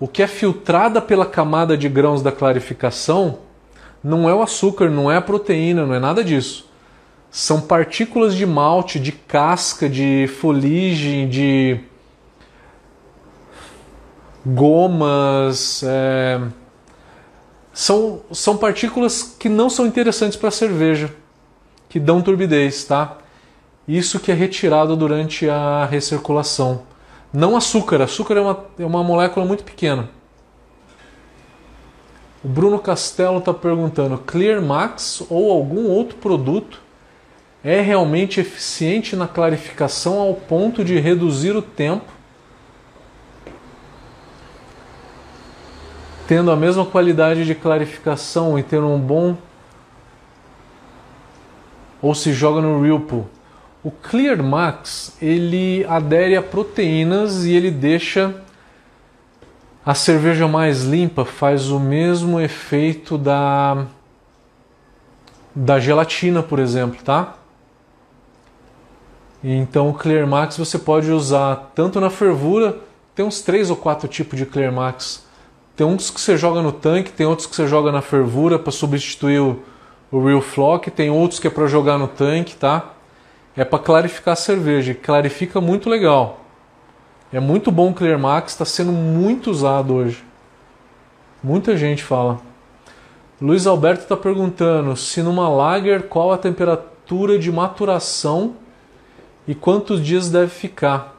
[0.00, 3.38] O que é filtrada pela camada de grãos da clarificação
[4.02, 6.68] não é o açúcar, não é a proteína, não é nada disso.
[7.30, 11.80] São partículas de malte, de casca, de foligem, de
[14.44, 15.82] gomas.
[15.86, 16.40] É...
[17.72, 21.14] São, são partículas que não são interessantes para a cerveja,
[21.88, 23.18] que dão turbidez, tá?
[23.88, 26.82] Isso que é retirado durante a recirculação.
[27.32, 30.10] Não açúcar, açúcar é uma, é uma molécula muito pequena.
[32.44, 36.80] O Bruno Castelo está perguntando: Clear Max ou algum outro produto
[37.64, 42.10] é realmente eficiente na clarificação ao ponto de reduzir o tempo,
[46.26, 49.36] tendo a mesma qualidade de clarificação e tendo um bom.
[52.02, 53.28] Ou se joga no Whirlpool?
[53.84, 58.34] O Clear Max ele adere a proteínas e ele deixa
[59.84, 63.86] a cerveja mais limpa faz o mesmo efeito da
[65.54, 67.34] da gelatina, por exemplo, tá?
[69.42, 72.78] Então o Clear Max você pode usar tanto na fervura,
[73.14, 75.26] tem uns três ou quatro tipos de Clear Max.
[75.74, 78.70] Tem uns que você joga no tanque, tem outros que você joga na fervura para
[78.70, 79.60] substituir o,
[80.10, 82.94] o Real Flock, tem outros que é para jogar no tanque, tá?
[83.56, 86.40] É para clarificar a cerveja, clarifica muito legal.
[87.32, 90.24] É muito bom o Clear Max, está sendo muito usado hoje.
[91.42, 92.40] Muita gente fala.
[93.40, 98.54] Luiz Alberto está perguntando se numa lager qual a temperatura de maturação
[99.48, 101.16] e quantos dias deve ficar.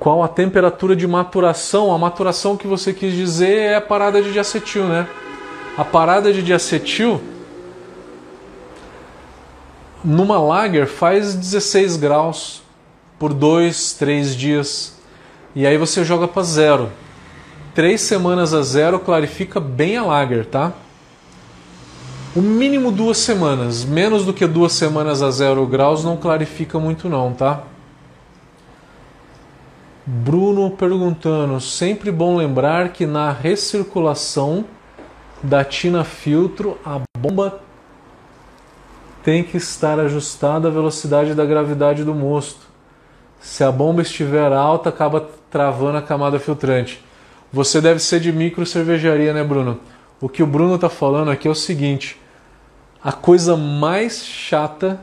[0.00, 1.94] Qual a temperatura de maturação?
[1.94, 5.08] A maturação que você quis dizer é a parada de diacetil, né?
[5.76, 7.20] A parada de diacetil
[10.04, 12.62] numa lager faz 16 graus
[13.18, 14.98] por 2, 3 dias.
[15.54, 16.90] E aí você joga para zero.
[17.74, 20.72] Três semanas a zero clarifica bem a lager, tá?
[22.36, 23.84] O mínimo duas semanas.
[23.84, 27.62] Menos do que duas semanas a zero graus não clarifica muito não, tá?
[30.04, 34.64] Bruno perguntando, sempre bom lembrar que na recirculação
[35.42, 37.60] da tina filtro a bomba
[39.22, 42.66] tem que estar ajustada à velocidade da gravidade do mosto.
[43.40, 47.02] Se a bomba estiver alta, acaba travando a camada filtrante.
[47.52, 49.80] Você deve ser de micro cervejaria, né, Bruno?
[50.20, 52.20] O que o Bruno está falando aqui é o seguinte:
[53.02, 55.00] a coisa mais chata,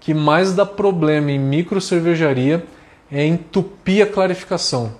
[0.00, 2.64] que mais dá problema em micro cervejaria,
[3.10, 4.92] é entupir a clarificação.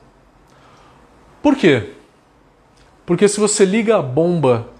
[1.43, 1.91] Por quê?
[3.05, 4.74] Porque se você liga a bomba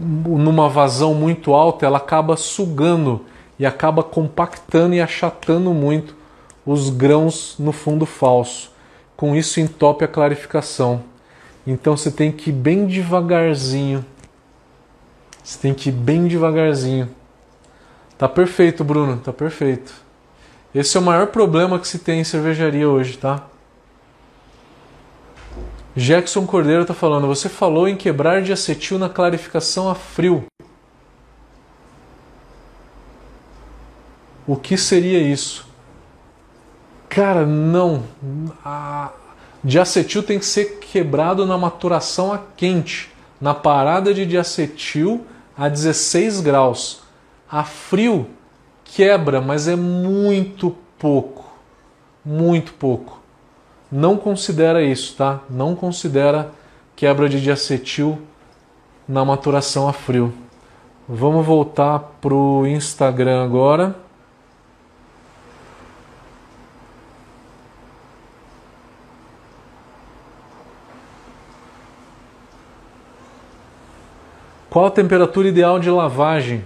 [0.00, 3.26] numa vazão muito alta, ela acaba sugando
[3.58, 6.16] e acaba compactando e achatando muito
[6.64, 8.72] os grãos no fundo falso.
[9.16, 11.02] Com isso entope a clarificação.
[11.66, 14.04] Então você tem que ir bem devagarzinho.
[15.44, 17.10] Você tem que ir bem devagarzinho.
[18.16, 19.92] Tá perfeito, Bruno, tá perfeito.
[20.74, 23.46] Esse é o maior problema que se tem em cervejaria hoje, tá?
[25.96, 30.44] Jackson Cordeiro está falando, você falou em quebrar de acetil na clarificação a frio.
[34.46, 35.68] O que seria isso?
[37.08, 38.04] Cara, não.
[38.64, 39.10] A
[39.62, 43.10] diacetil tem que ser quebrado na maturação a quente,
[43.40, 45.26] na parada de diacetil
[45.56, 47.02] a 16 graus.
[47.50, 48.28] A frio
[48.84, 51.52] quebra, mas é muito pouco,
[52.24, 53.19] muito pouco.
[53.90, 55.40] Não considera isso, tá?
[55.50, 56.52] Não considera
[56.94, 58.20] quebra de diacetil
[59.08, 60.32] na maturação a frio.
[61.08, 63.96] Vamos voltar pro Instagram agora.
[74.70, 76.64] Qual a temperatura ideal de lavagem?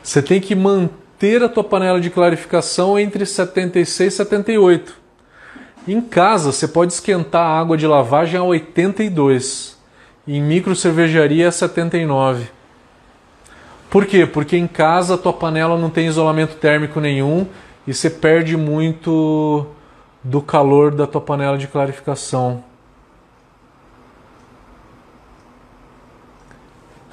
[0.00, 5.03] Você tem que manter a tua panela de clarificação entre 76 e 78.
[5.86, 9.76] Em casa, você pode esquentar a água de lavagem a 82.
[10.26, 12.48] Em micro cervejaria a 79.
[13.90, 14.24] Por quê?
[14.24, 17.46] Porque em casa a tua panela não tem isolamento térmico nenhum
[17.86, 19.66] e você perde muito
[20.22, 22.64] do calor da tua panela de clarificação.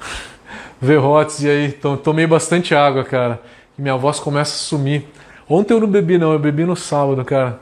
[0.80, 1.72] Verrotes, e aí?
[2.02, 3.42] Tomei bastante água, cara.
[3.78, 5.06] E minha voz começa a sumir.
[5.46, 7.60] Ontem eu não bebi, não, eu bebi no sábado, cara.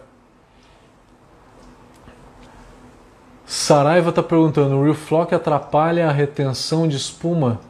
[3.51, 7.61] Saraiva tá perguntando: o Real Flock atrapalha a retenção de espuma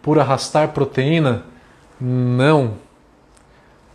[0.00, 1.44] por arrastar proteína?
[2.00, 2.76] Não.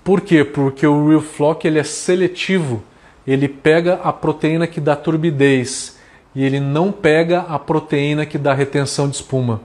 [0.04, 0.46] Por quê?
[0.46, 2.84] Porque o Real Flock ele é seletivo.
[3.26, 5.98] Ele pega a proteína que dá turbidez
[6.36, 9.62] e ele não pega a proteína que dá retenção de espuma.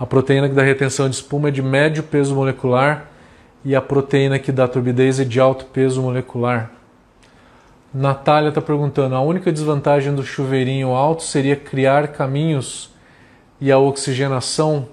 [0.00, 3.10] A proteína que dá retenção de espuma é de médio peso molecular
[3.62, 6.77] e a proteína que dá turbidez é de alto peso molecular.
[7.92, 12.90] Natália está perguntando: a única desvantagem do chuveirinho alto seria criar caminhos
[13.60, 14.88] e a oxigenação?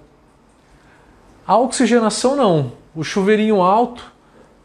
[1.46, 2.72] A oxigenação não.
[2.96, 4.04] O chuveirinho alto,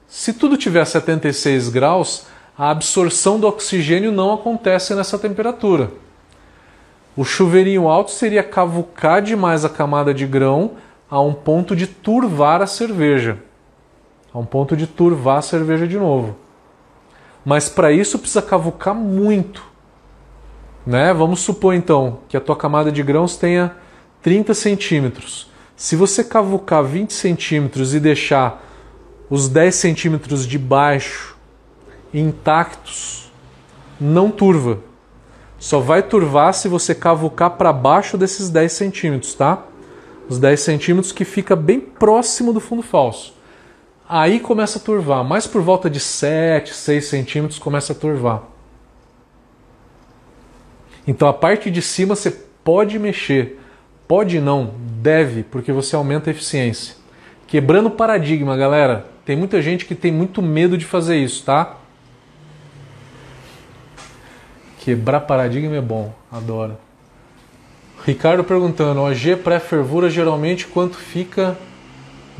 [0.07, 2.27] se tudo tiver 76 graus,
[2.57, 5.91] a absorção do oxigênio não acontece nessa temperatura.
[7.17, 10.73] O chuveirinho alto seria cavucar demais a camada de grão
[11.11, 13.39] a um ponto de turvar a cerveja.
[14.33, 16.37] A um ponto de turvar a cerveja de novo.
[17.45, 19.65] Mas para isso precisa cavucar muito.
[20.87, 21.13] Né?
[21.13, 23.77] Vamos supor então que a tua camada de grãos tenha
[24.23, 25.51] 30 centímetros.
[25.77, 28.63] Se você cavucar 20 centímetros e deixar
[29.29, 31.37] os 10 centímetros de baixo
[32.13, 33.31] intactos,
[34.01, 34.91] não turva
[35.61, 39.63] só vai turvar se você cavucar para baixo desses 10 centímetros, tá?
[40.27, 43.35] Os 10 centímetros que fica bem próximo do fundo falso.
[44.13, 48.43] Aí começa a turvar, mais por volta de 7, 6 centímetros começa a turvar.
[51.07, 52.33] Então a parte de cima você
[52.65, 53.61] pode mexer,
[54.09, 56.97] pode não, deve, porque você aumenta a eficiência.
[57.47, 59.07] Quebrando paradigma, galera.
[59.25, 61.77] Tem muita gente que tem muito medo de fazer isso, tá?
[64.81, 66.77] Quebrar paradigma é bom, adoro.
[68.05, 71.57] Ricardo perguntando, OG pré-fervura geralmente quanto fica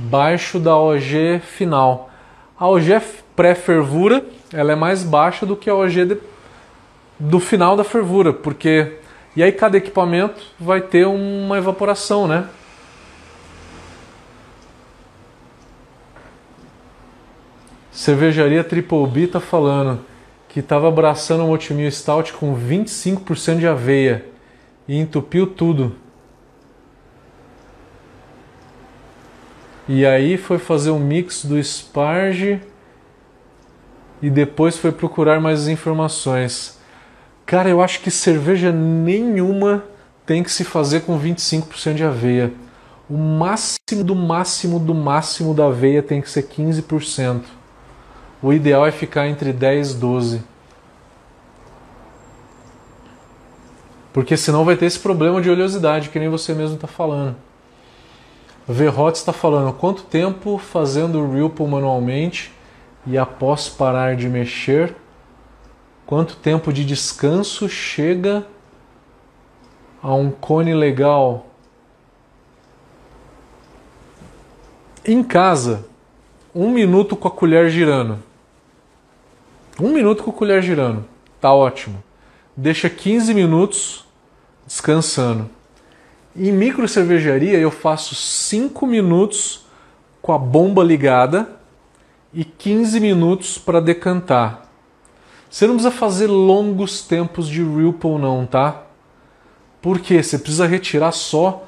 [0.09, 2.11] baixo da OG final?
[2.59, 3.01] A OG
[3.37, 6.19] pré-fervura ela é mais baixa do que a OG de,
[7.19, 8.97] do final da fervura, porque
[9.37, 12.49] e aí cada equipamento vai ter uma evaporação, né?
[17.93, 20.01] Cervejaria Triple B tá falando
[20.49, 24.25] que estava abraçando um oatmeal stout com 25% de aveia
[24.89, 25.95] e entupiu tudo.
[29.93, 32.63] E aí foi fazer um mix do Sparge
[34.23, 36.79] e depois foi procurar mais informações.
[37.45, 39.83] Cara, eu acho que cerveja nenhuma
[40.25, 42.53] tem que se fazer com 25% de aveia.
[43.09, 47.43] O máximo do máximo do máximo da aveia tem que ser 15%.
[48.41, 50.43] O ideal é ficar entre 10 e 12.
[54.13, 57.50] Porque senão vai ter esse problema de oleosidade, que nem você mesmo está falando.
[58.73, 62.53] Verrot está falando quanto tempo fazendo o Ripple manualmente
[63.05, 64.95] e após parar de mexer,
[66.07, 68.47] quanto tempo de descanso chega
[70.01, 71.47] a um cone legal.
[75.05, 75.85] Em casa,
[76.55, 78.23] um minuto com a colher girando.
[79.81, 81.05] Um minuto com a colher girando.
[81.41, 82.01] Tá ótimo.
[82.57, 84.05] Deixa 15 minutos
[84.65, 85.51] descansando.
[86.35, 89.67] Em micro cervejaria eu faço 5 minutos
[90.23, 91.49] com a bomba ligada
[92.33, 94.71] e 15 minutos para decantar.
[95.51, 98.83] Você não precisa fazer longos tempos de Ripple não, tá?
[99.83, 101.67] Porque você precisa retirar só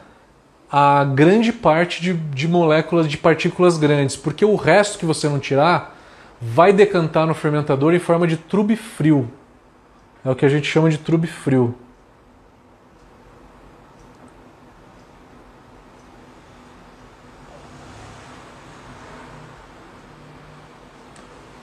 [0.71, 5.41] a grande parte de, de moléculas de partículas grandes, porque o resto que você não
[5.41, 5.99] tirar
[6.41, 9.29] vai decantar no fermentador em forma de trube frio.
[10.25, 11.75] É o que a gente chama de trube frio.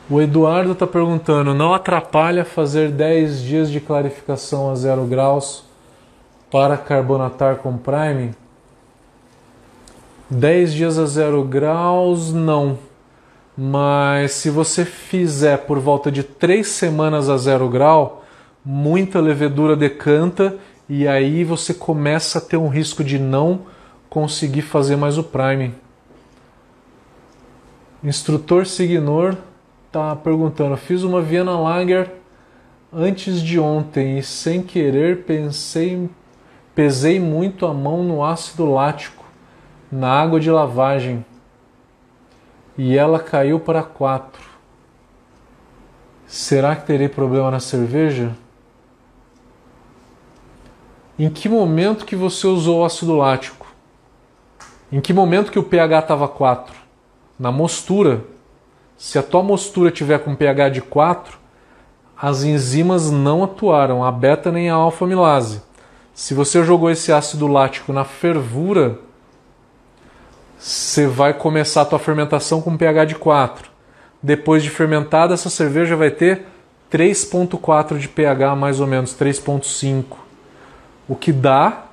[0.10, 5.64] O Eduardo está perguntando: não atrapalha fazer 10 dias de clarificação a zero graus
[6.50, 8.34] para carbonatar com prime?
[10.28, 12.80] 10 dias a zero graus, não.
[13.56, 18.24] Mas se você fizer por volta de 3 semanas a zero grau,
[18.66, 20.56] muita levedura decanta
[20.88, 23.62] e aí você começa a ter um risco de não
[24.10, 25.74] conseguir fazer mais o prime.
[28.04, 29.36] Instrutor Signor
[29.92, 32.12] tá perguntando: fiz uma Viena Lager
[32.94, 36.10] antes de ontem e sem querer pensei,
[36.74, 39.26] pesei muito a mão no ácido lático
[39.92, 41.26] na água de lavagem
[42.78, 44.42] e ela caiu para 4.
[46.26, 48.36] Será que terei problema na cerveja?
[51.18, 53.68] Em que momento que você usou ácido lático?
[54.92, 56.74] Em que momento que o pH estava 4?
[57.38, 58.24] Na mostura.
[59.00, 61.40] Se a tua mostura tiver com pH de 4,
[62.22, 65.62] as enzimas não atuaram, a beta nem a alfa amilase.
[66.14, 69.00] Se você jogou esse ácido lático na fervura,
[70.60, 73.72] você vai começar a tua fermentação com pH de 4.
[74.22, 76.46] Depois de fermentada, essa cerveja vai ter
[76.92, 80.18] 3.4 de pH, mais ou menos, 3.5.
[81.08, 81.86] O que dá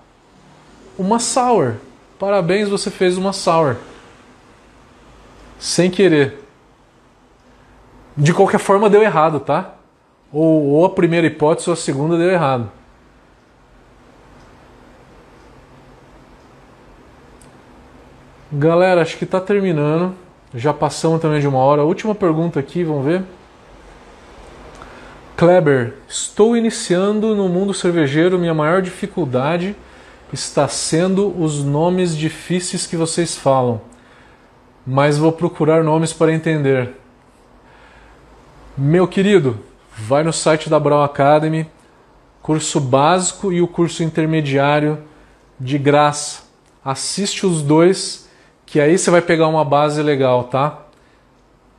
[0.98, 1.74] uma sour.
[2.18, 3.76] Parabéns, você fez uma sour.
[5.56, 6.45] Sem querer.
[8.16, 9.74] De qualquer forma, deu errado, tá?
[10.32, 12.70] Ou, ou a primeira hipótese ou a segunda deu errado.
[18.50, 20.14] Galera, acho que está terminando.
[20.54, 21.84] Já passamos também de uma hora.
[21.84, 23.22] Última pergunta aqui, vamos ver.
[25.36, 28.38] Kleber, estou iniciando no mundo cervejeiro.
[28.38, 29.76] Minha maior dificuldade
[30.32, 33.80] está sendo os nomes difíceis que vocês falam,
[34.86, 36.94] mas vou procurar nomes para entender.
[38.78, 39.58] Meu querido,
[39.96, 41.66] vai no site da Brown Academy,
[42.42, 44.98] curso básico e o curso intermediário
[45.58, 46.42] de graça.
[46.84, 48.28] Assiste os dois,
[48.66, 50.82] que aí você vai pegar uma base legal, tá?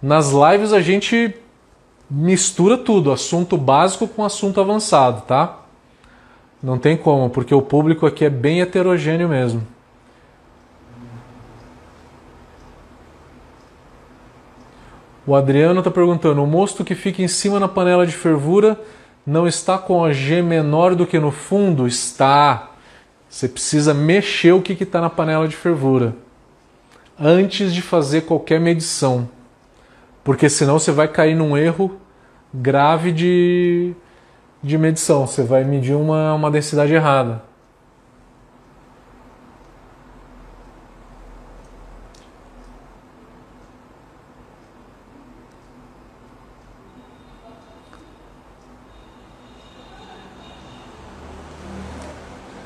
[0.02, 1.36] Nas lives a gente
[2.10, 5.56] mistura tudo, assunto básico com assunto avançado, tá?
[6.64, 9.62] Não tem como, porque o público aqui é bem heterogêneo mesmo.
[15.28, 18.80] O Adriano está perguntando: o mosto que fica em cima na panela de fervura
[19.26, 21.86] não está com a G menor do que no fundo?
[21.86, 22.72] Está.
[23.30, 26.16] Você precisa mexer o que está na panela de fervura
[27.20, 29.28] antes de fazer qualquer medição,
[30.24, 31.98] porque senão você vai cair num erro
[32.54, 33.94] grave de,
[34.64, 35.28] de medição.
[35.28, 37.44] Você vai medir uma, uma densidade errada.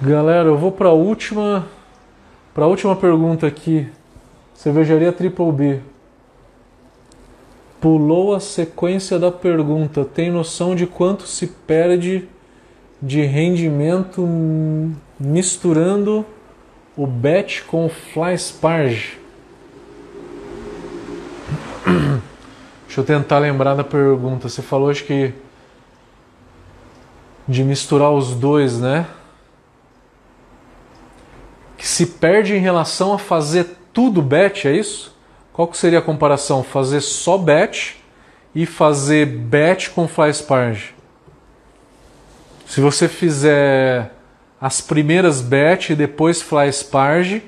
[0.04, 1.68] Galera, eu vou para a última,
[2.56, 3.88] para última pergunta aqui.
[4.56, 5.80] Cervejaria Triple B.
[7.80, 10.04] Pulou a sequência da pergunta.
[10.04, 12.28] Tem noção de quanto se perde
[13.00, 14.28] de rendimento
[15.20, 16.26] misturando
[16.98, 19.20] o batch com o fly sparge?
[22.88, 24.50] Deixa eu tentar lembrar da pergunta.
[24.50, 25.32] Você falou acho que
[27.48, 29.06] de misturar os dois, né?
[31.82, 35.18] Que se perde em relação a fazer tudo batch, é isso?
[35.52, 36.64] Qual que seria a comparação?
[36.64, 37.94] Fazer só batch
[38.54, 40.94] e fazer batch com fly sparge.
[42.68, 44.14] Se você fizer
[44.62, 47.42] as primeiras batch e depois fly sparge,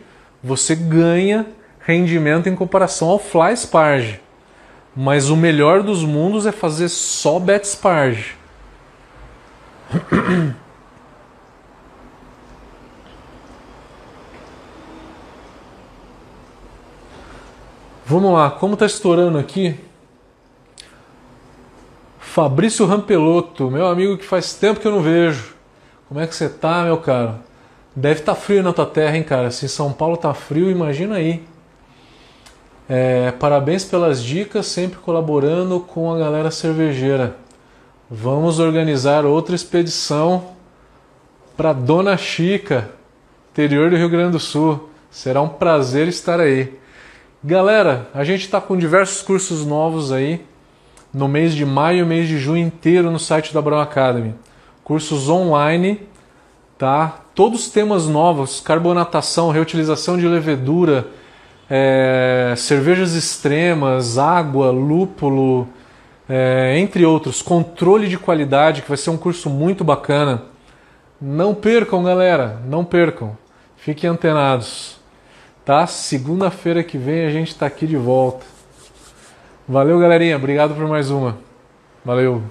[0.44, 1.46] você ganha
[1.80, 4.20] rendimento em comparação ao fly sparge.
[4.96, 8.36] Mas o melhor dos mundos é fazer só batch sparge.
[18.06, 19.80] Vamos lá, como está estourando aqui?
[22.20, 25.56] Fabrício Rampeloto, meu amigo que faz tempo que eu não vejo.
[26.10, 27.36] Como é que você tá, meu caro?
[27.96, 29.52] Deve estar tá frio na tua terra, hein, cara?
[29.52, 31.46] Se São Paulo tá frio, imagina aí.
[32.90, 37.38] É, parabéns pelas dicas, sempre colaborando com a galera cervejeira.
[38.12, 40.50] Vamos organizar outra expedição
[41.56, 42.90] para Dona Chica,
[43.52, 44.90] interior do Rio Grande do Sul.
[45.10, 46.83] Será um prazer estar aí.
[47.46, 50.46] Galera, a gente está com diversos cursos novos aí
[51.14, 54.34] no mês de maio e mês de junho inteiro no site da Brown Academy.
[54.82, 56.08] Cursos online,
[56.78, 57.20] tá?
[57.36, 61.08] Todos temas novos: carbonatação, reutilização de levedura,
[61.70, 65.68] é, cervejas extremas, água, lúpulo,
[66.30, 70.44] é, entre outros, controle de qualidade, que vai ser um curso muito bacana.
[71.20, 73.38] Não percam, galera, não percam.
[73.76, 75.03] Fiquem antenados.
[75.66, 75.88] Tá?
[75.88, 78.46] Segunda-feira que vem a gente está aqui de volta.
[79.68, 80.36] Valeu, galerinha.
[80.36, 81.38] Obrigado por mais uma.
[82.04, 82.44] Valeu.